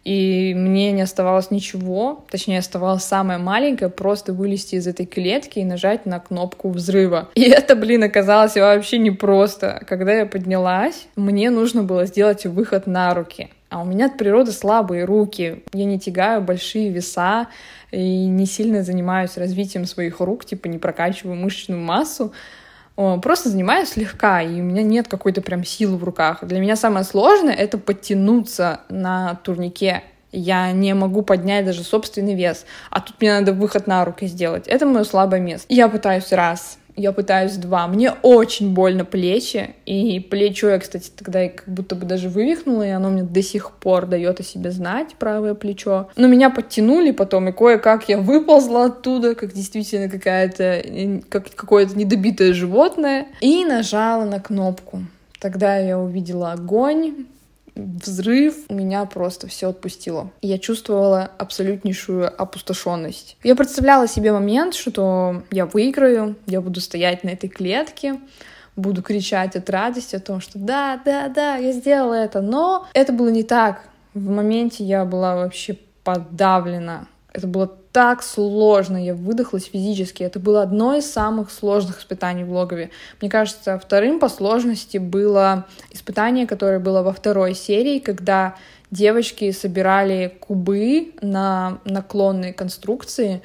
и 0.04 0.54
мне 0.56 0.92
не 0.92 1.02
оставалось 1.02 1.52
ничего, 1.52 2.26
точнее 2.30 2.60
оставалось 2.60 3.04
самое 3.04 3.40
маленькое, 3.40 3.90
просто 3.90 4.34
вылезти 4.34 4.76
из 4.76 4.88
этой 4.88 5.06
клетки 5.06 5.60
и 5.60 5.66
нажать 5.66 6.06
на 6.06 6.20
кнопку 6.20 6.70
взрыва. 6.70 7.30
И 7.36 7.44
это, 7.44 7.76
блин, 7.76 8.04
оказалось 8.04 8.56
вообще 8.56 9.00
непросто. 9.00 9.84
Когда 9.88 10.14
я 10.14 10.26
поднялась, 10.26 11.08
мне 11.16 11.50
нужно 11.50 11.84
было 11.84 12.06
сделать 12.06 12.46
выход 12.46 12.88
на 12.88 13.14
руки. 13.14 13.50
А 13.70 13.82
у 13.82 13.86
меня 13.86 14.06
от 14.06 14.18
природы 14.18 14.54
слабые 14.54 15.04
руки. 15.04 15.64
Я 15.74 15.84
не 15.84 16.00
тягаю 16.00 16.42
большие 16.42 16.90
веса 16.90 17.48
и 17.92 18.26
не 18.28 18.46
сильно 18.46 18.84
занимаюсь 18.84 19.36
развитием 19.38 19.86
своих 19.86 20.22
рук, 20.22 20.46
типа 20.46 20.68
не 20.68 20.78
прокачиваю 20.78 21.36
мышечную 21.36 21.82
массу 21.82 22.32
просто 23.22 23.50
занимаюсь 23.50 23.90
слегка, 23.90 24.42
и 24.42 24.60
у 24.60 24.64
меня 24.64 24.82
нет 24.82 25.08
какой-то 25.08 25.42
прям 25.42 25.64
силы 25.64 25.98
в 25.98 26.04
руках. 26.04 26.40
Для 26.42 26.60
меня 26.60 26.76
самое 26.76 27.06
сложное— 27.06 27.54
это 27.56 27.78
подтянуться 27.78 28.82
на 28.90 29.36
турнике. 29.44 30.04
Я 30.32 30.72
не 30.72 30.94
могу 30.94 31.22
поднять 31.22 31.66
даже 31.66 31.84
собственный 31.84 32.36
вес, 32.36 32.66
а 32.90 33.00
тут 33.00 33.22
мне 33.22 33.40
надо 33.40 33.54
выход 33.54 33.88
на 33.88 34.04
руки 34.04 34.26
сделать. 34.28 34.68
Это 34.68 34.86
мое 34.86 35.04
слабое 35.04 35.40
место. 35.40 35.66
Я 35.70 35.88
пытаюсь 35.88 36.32
раз, 36.34 36.80
я 36.98 37.12
пытаюсь 37.14 37.56
два. 37.58 37.88
Мне 37.88 38.12
очень 38.24 38.74
больно 38.74 39.06
плечи, 39.06 39.76
и 39.86 40.20
плечо 40.20 40.70
я, 40.70 40.80
кстати, 40.80 41.12
тогда 41.16 41.48
как 41.48 41.68
будто 41.68 41.96
бы 41.96 42.06
даже 42.06 42.28
вывихнула, 42.28 42.86
и 42.86 42.90
оно 42.90 43.10
мне 43.10 43.24
до 43.24 43.42
сих 43.42 43.72
пор 43.72 44.08
дает 44.08 44.40
о 44.40 44.44
себе 44.44 44.72
знать, 44.72 45.16
правое 45.18 45.54
плечо. 45.54 46.10
Но 46.18 46.28
меня 46.28 46.50
подтянули 46.50 47.12
потом, 47.12 47.48
и 47.50 47.52
кое-как 47.52 48.10
я 48.10 48.18
выползла 48.18 48.86
оттуда, 48.86 49.36
как 49.36 49.54
действительно 49.54 50.10
какая-то, 50.10 50.84
как 51.30 51.54
какое-то 51.56 51.98
недобитое 51.98 52.54
животное, 52.54 53.28
и 53.40 53.64
нажала 53.64 54.26
на 54.26 54.40
кнопку. 54.40 55.04
Тогда 55.40 55.78
я 55.78 56.00
увидела 56.00 56.54
огонь, 56.54 57.28
взрыв, 57.78 58.70
меня 58.70 59.06
просто 59.06 59.48
все 59.48 59.70
отпустило. 59.70 60.32
Я 60.42 60.58
чувствовала 60.58 61.32
абсолютнейшую 61.38 62.30
опустошенность. 62.42 63.38
Я 63.44 63.56
представляла 63.56 64.08
себе 64.08 64.32
момент, 64.32 64.74
что 64.74 65.44
я 65.52 65.66
выиграю, 65.66 66.36
я 66.48 66.62
буду 66.62 66.82
стоять 66.82 67.24
на 67.24 67.30
этой 67.30 67.50
клетке, 67.50 68.20
буду 68.76 69.02
кричать 69.02 69.56
от 69.56 69.70
радости 69.70 70.16
о 70.16 70.20
том, 70.20 70.40
что 70.42 70.60
да, 70.60 71.02
да, 71.04 71.28
да, 71.30 71.58
я 71.58 71.72
сделала 71.72 72.14
это. 72.14 72.42
Но 72.42 72.88
это 72.94 73.14
было 73.14 73.30
не 73.30 73.44
так. 73.44 73.82
В 74.14 74.30
моменте 74.30 74.84
я 74.84 75.06
была 75.06 75.36
вообще 75.36 75.78
подавлена. 76.04 77.08
Это 77.34 77.48
было 77.48 77.68
так 77.98 78.22
сложно, 78.22 79.04
я 79.04 79.16
выдохлась 79.16 79.64
физически. 79.64 80.22
Это 80.22 80.40
было 80.40 80.62
одно 80.62 80.96
из 80.96 81.12
самых 81.12 81.50
сложных 81.50 82.00
испытаний 82.00 82.44
в 82.44 82.52
логове. 82.52 82.92
Мне 83.22 83.28
кажется, 83.32 83.80
вторым 83.80 84.20
по 84.20 84.30
сложности 84.30 85.00
было 85.00 85.66
испытание, 85.90 86.46
которое 86.46 86.78
было 86.78 87.02
во 87.02 87.12
второй 87.12 87.56
серии, 87.56 87.98
когда 87.98 88.54
девочки 88.92 89.50
собирали 89.50 90.38
кубы 90.40 91.16
на 91.24 91.80
наклонные 91.86 92.54
конструкции, 92.54 93.42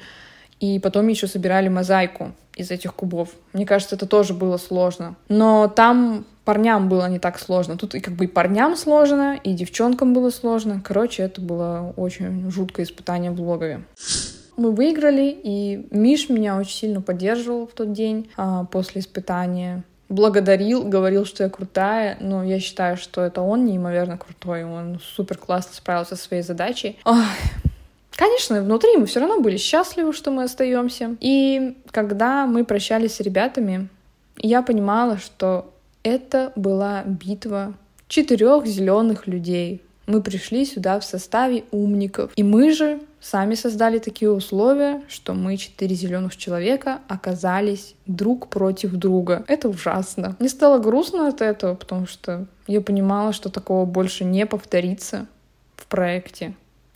и 0.59 0.77
потом 0.77 1.07
еще 1.07 1.25
собирали 1.25 1.67
мозаику 1.67 2.33
из 2.55 2.69
этих 2.69 2.93
кубов. 2.93 3.29
Мне 3.53 3.65
кажется, 3.65 3.95
это 3.95 4.05
тоже 4.05 4.35
было 4.35 4.57
сложно. 4.57 5.15
Но 5.29 5.67
там 5.67 6.27
парням 6.45 6.89
было 6.89 7.09
не 7.09 7.17
так 7.17 7.39
сложно. 7.39 7.75
Тут 7.75 7.95
и 7.95 7.99
как 7.99 8.13
бы 8.13 8.25
и 8.25 8.27
парням 8.27 8.75
сложно, 8.75 9.35
и 9.43 9.53
девчонкам 9.53 10.13
было 10.13 10.29
сложно. 10.29 10.79
Короче, 10.85 11.23
это 11.23 11.41
было 11.41 11.91
очень 11.97 12.51
жуткое 12.51 12.85
испытание 12.85 13.31
в 13.31 13.41
логове. 13.41 13.83
Мы 14.57 14.71
выиграли, 14.71 15.35
и 15.43 15.87
Миш 15.91 16.29
меня 16.29 16.57
очень 16.57 16.75
сильно 16.75 17.01
поддерживал 17.01 17.67
в 17.67 17.73
тот 17.73 17.93
день 17.93 18.29
а, 18.37 18.65
после 18.65 19.01
испытания. 19.01 19.83
Благодарил, 20.09 20.83
говорил, 20.83 21.25
что 21.25 21.43
я 21.43 21.49
крутая, 21.49 22.17
но 22.19 22.43
я 22.43 22.59
считаю, 22.59 22.97
что 22.97 23.21
это 23.21 23.41
он 23.41 23.65
неимоверно 23.65 24.17
крутой, 24.17 24.63
он 24.63 24.99
супер 25.01 25.37
классно 25.37 25.73
справился 25.73 26.15
со 26.15 26.23
своей 26.23 26.43
задачей. 26.43 26.99
Ой, 27.05 27.23
Конечно, 28.15 28.61
внутри 28.61 28.95
мы 28.97 29.05
все 29.05 29.19
равно 29.19 29.39
были 29.39 29.57
счастливы, 29.57 30.13
что 30.13 30.29
мы 30.31 30.43
остаемся. 30.43 31.15
И 31.19 31.77
когда 31.89 32.45
мы 32.45 32.63
прощались 32.63 33.15
с 33.15 33.19
ребятами, 33.19 33.89
я 34.37 34.61
понимала, 34.61 35.17
что 35.17 35.73
это 36.03 36.51
была 36.55 37.03
битва 37.05 37.73
четырех 38.07 38.65
зеленых 38.67 39.25
людей. 39.25 39.81
Мы 40.05 40.21
пришли 40.21 40.65
сюда 40.65 40.99
в 40.99 41.05
составе 41.05 41.63
умников. 41.71 42.31
И 42.35 42.43
мы 42.43 42.71
же 42.71 42.99
сами 43.23 43.55
создали 43.55 43.99
такие 43.99 44.29
условия, 44.29 45.01
что 45.07 45.33
мы, 45.33 45.55
четыре 45.57 45.95
зеленых 45.95 46.35
человека, 46.35 46.99
оказались 47.07 47.95
друг 48.05 48.49
против 48.49 48.91
друга. 48.91 49.45
Это 49.47 49.69
ужасно. 49.69 50.35
Мне 50.39 50.49
стало 50.49 50.79
грустно 50.79 51.29
от 51.29 51.41
этого, 51.41 51.73
потому 51.73 52.05
что 52.05 52.45
я 52.67 52.81
понимала, 52.81 53.31
что 53.31 53.49
такого 53.49 53.85
больше 53.85 54.25
не 54.25 54.45
повторится 54.45 55.27
в 55.77 55.87
проекте. 55.87 56.53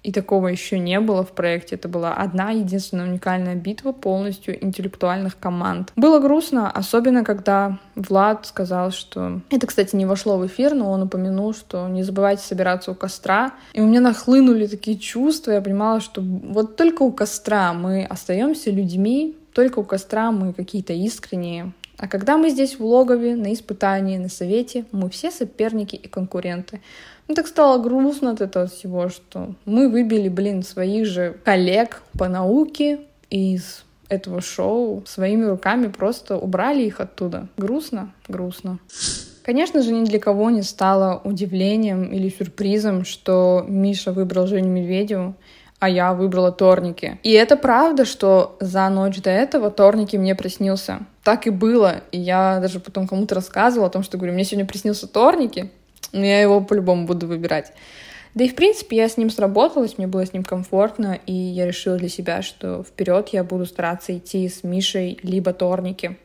И 0.08 0.12
такого 0.14 0.48
еще 0.48 0.80
не 0.80 1.02
было 1.02 1.26
в 1.26 1.34
проекте. 1.34 1.76
Это 1.76 1.90
была 1.90 2.14
одна 2.14 2.52
единственная 2.52 3.10
уникальная 3.10 3.56
битва 3.56 3.92
полностью 3.92 4.64
интеллектуальных 4.64 5.38
команд. 5.38 5.92
Было 5.98 6.20
грустно, 6.20 6.72
особенно 6.72 7.26
когда 7.26 7.78
Влад 7.96 8.46
сказал, 8.46 8.92
что... 8.92 9.42
Это, 9.50 9.68
кстати, 9.68 9.98
не 9.98 10.06
вошло 10.06 10.38
в 10.38 10.48
эфир, 10.48 10.76
но 10.76 10.92
он 10.92 11.02
упомянул, 11.02 11.54
что 11.54 11.90
не 11.90 12.04
забывайте 12.04 12.42
собираться 12.42 12.92
у 12.92 12.96
костра. 12.96 13.52
И 13.74 13.82
у 13.82 13.86
меня 13.86 14.00
нахлынули 14.00 14.68
такие 14.68 14.98
чувства. 14.98 15.52
Я 15.52 15.62
понимала, 15.62 16.00
что 16.00 16.22
вот 16.22 16.78
только 16.78 17.02
у 17.02 17.12
костра 17.12 17.74
мы 17.74 18.06
остаемся 18.06 18.72
людьми, 18.72 19.36
только 19.52 19.80
у 19.80 19.84
костра 19.84 20.32
мы 20.32 20.54
какие-то 20.54 20.94
искренние, 20.94 21.74
а 21.98 22.08
когда 22.08 22.38
мы 22.38 22.52
здесь 22.52 22.78
в 22.78 22.86
логове, 22.86 23.36
на 23.36 23.52
испытании, 23.54 24.18
на 24.18 24.30
совете, 24.30 24.86
мы 24.92 25.10
все 25.10 25.32
соперники 25.32 25.96
и 25.96 26.08
конкуренты. 26.08 26.80
Ну 27.28 27.36
так 27.36 27.48
стало 27.48 27.82
грустно 27.82 28.32
от 28.32 28.42
этого 28.42 28.68
всего, 28.68 29.10
что 29.10 29.54
мы 29.66 29.90
выбили, 29.90 30.30
блин, 30.30 30.64
своих 30.64 31.06
же 31.06 31.38
коллег 31.44 32.02
по 32.18 32.28
науке 32.28 33.00
из 33.30 33.84
этого 34.10 34.42
шоу 34.42 35.04
своими 35.06 35.44
руками 35.44 35.88
просто 35.88 36.38
убрали 36.38 36.84
их 36.84 37.02
оттуда. 37.02 37.48
Грустно, 37.58 38.14
грустно. 38.28 38.80
Конечно 39.44 39.82
же, 39.82 39.94
ни 39.94 40.06
для 40.06 40.20
кого 40.20 40.50
не 40.50 40.62
стало 40.62 41.22
удивлением 41.24 42.06
или 42.06 42.30
сюрпризом, 42.30 43.06
что 43.06 43.66
Миша 43.68 44.12
выбрал 44.12 44.48
Женю 44.48 44.70
Медведеву, 44.70 45.36
а 45.80 45.90
я 45.90 46.14
выбрала 46.14 46.52
Торники. 46.52 47.20
И 47.24 47.32
это 47.32 47.56
правда, 47.56 48.04
что 48.04 48.58
за 48.60 48.90
ночь 48.90 49.22
до 49.22 49.30
этого 49.30 49.72
Торники 49.72 50.18
мне 50.18 50.36
приснился. 50.36 51.00
Так 51.24 51.48
и 51.48 51.50
было. 51.50 52.02
И 52.12 52.20
я 52.20 52.60
даже 52.60 52.80
потом 52.80 53.08
кому-то 53.08 53.36
рассказывала 53.36 53.88
о 53.88 53.92
том, 53.92 54.04
что 54.04 54.18
говорю, 54.18 54.34
мне 54.34 54.44
сегодня 54.44 54.66
приснился 54.66 55.08
Торники, 55.08 55.72
но 56.12 56.26
я 56.26 56.42
его 56.42 56.62
по-любому 56.62 57.06
буду 57.06 57.28
выбирать. 57.28 57.74
Да 58.34 58.44
и, 58.44 58.50
в 58.50 58.56
принципе, 58.56 58.98
я 58.98 59.10
с 59.10 59.18
ним 59.18 59.30
сработалась, 59.30 59.98
мне 59.98 60.06
было 60.06 60.26
с 60.26 60.34
ним 60.34 60.44
комфортно, 60.44 61.20
и 61.26 61.34
я 61.34 61.66
решила 61.66 61.98
для 61.98 62.10
себя, 62.10 62.42
что 62.42 62.84
вперед 62.84 63.30
я 63.30 63.44
буду 63.44 63.66
стараться 63.66 64.16
идти 64.16 64.48
с 64.48 64.64
Мишей 64.64 65.18
либо 65.24 65.54
Торники. 65.54 66.18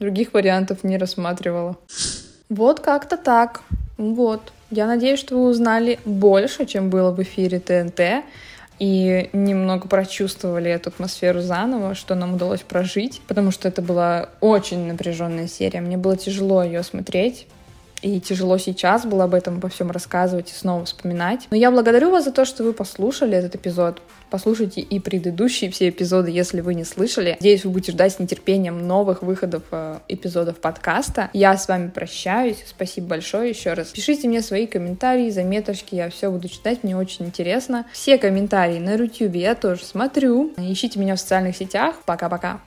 Других 0.00 0.32
вариантов 0.32 0.82
не 0.82 0.98
рассматривала. 0.98 1.76
Вот 2.48 2.80
как-то 2.80 3.16
так. 3.16 3.62
Вот. 3.98 4.52
Я 4.70 4.86
надеюсь, 4.86 5.20
что 5.20 5.36
вы 5.36 5.48
узнали 5.48 6.00
больше, 6.04 6.66
чем 6.66 6.90
было 6.90 7.12
в 7.12 7.22
эфире 7.22 7.60
ТНТ, 7.60 8.24
и 8.80 9.28
немного 9.34 9.86
прочувствовали 9.88 10.70
эту 10.70 10.88
атмосферу 10.88 11.42
заново, 11.42 11.94
что 11.94 12.14
нам 12.14 12.34
удалось 12.34 12.62
прожить, 12.62 13.20
потому 13.28 13.50
что 13.50 13.68
это 13.68 13.82
была 13.82 14.30
очень 14.40 14.86
напряженная 14.86 15.48
серия. 15.48 15.82
Мне 15.82 15.98
было 15.98 16.16
тяжело 16.16 16.64
ее 16.64 16.82
смотреть, 16.82 17.46
и 18.02 18.20
тяжело 18.20 18.58
сейчас 18.58 19.04
было 19.04 19.24
об 19.24 19.34
этом, 19.34 19.56
обо 19.56 19.68
всем 19.68 19.90
рассказывать 19.90 20.50
и 20.50 20.54
снова 20.54 20.84
вспоминать. 20.84 21.46
Но 21.50 21.56
я 21.56 21.70
благодарю 21.70 22.10
вас 22.10 22.24
за 22.24 22.32
то, 22.32 22.44
что 22.44 22.64
вы 22.64 22.72
послушали 22.72 23.36
этот 23.36 23.54
эпизод. 23.56 24.00
Послушайте 24.30 24.80
и 24.80 25.00
предыдущие 25.00 25.70
все 25.70 25.88
эпизоды, 25.88 26.30
если 26.30 26.60
вы 26.60 26.74
не 26.74 26.84
слышали. 26.84 27.36
Надеюсь, 27.40 27.64
вы 27.64 27.72
будете 27.72 27.92
ждать 27.92 28.12
с 28.12 28.18
нетерпением 28.20 28.86
новых 28.86 29.22
выходов 29.22 29.64
э, 29.72 29.98
эпизодов 30.08 30.58
подкаста. 30.58 31.30
Я 31.32 31.56
с 31.56 31.66
вами 31.66 31.88
прощаюсь. 31.88 32.58
Спасибо 32.66 33.08
большое 33.08 33.50
еще 33.50 33.72
раз. 33.72 33.88
Пишите 33.88 34.28
мне 34.28 34.40
свои 34.40 34.66
комментарии, 34.66 35.30
заметочки. 35.30 35.96
Я 35.96 36.10
все 36.10 36.30
буду 36.30 36.48
читать, 36.48 36.84
мне 36.84 36.96
очень 36.96 37.26
интересно. 37.26 37.86
Все 37.92 38.18
комментарии 38.18 38.78
на 38.78 38.94
YouTube 38.94 39.34
я 39.34 39.56
тоже 39.56 39.84
смотрю. 39.84 40.52
Ищите 40.56 41.00
меня 41.00 41.16
в 41.16 41.20
социальных 41.20 41.56
сетях. 41.56 41.96
Пока-пока. 42.06 42.60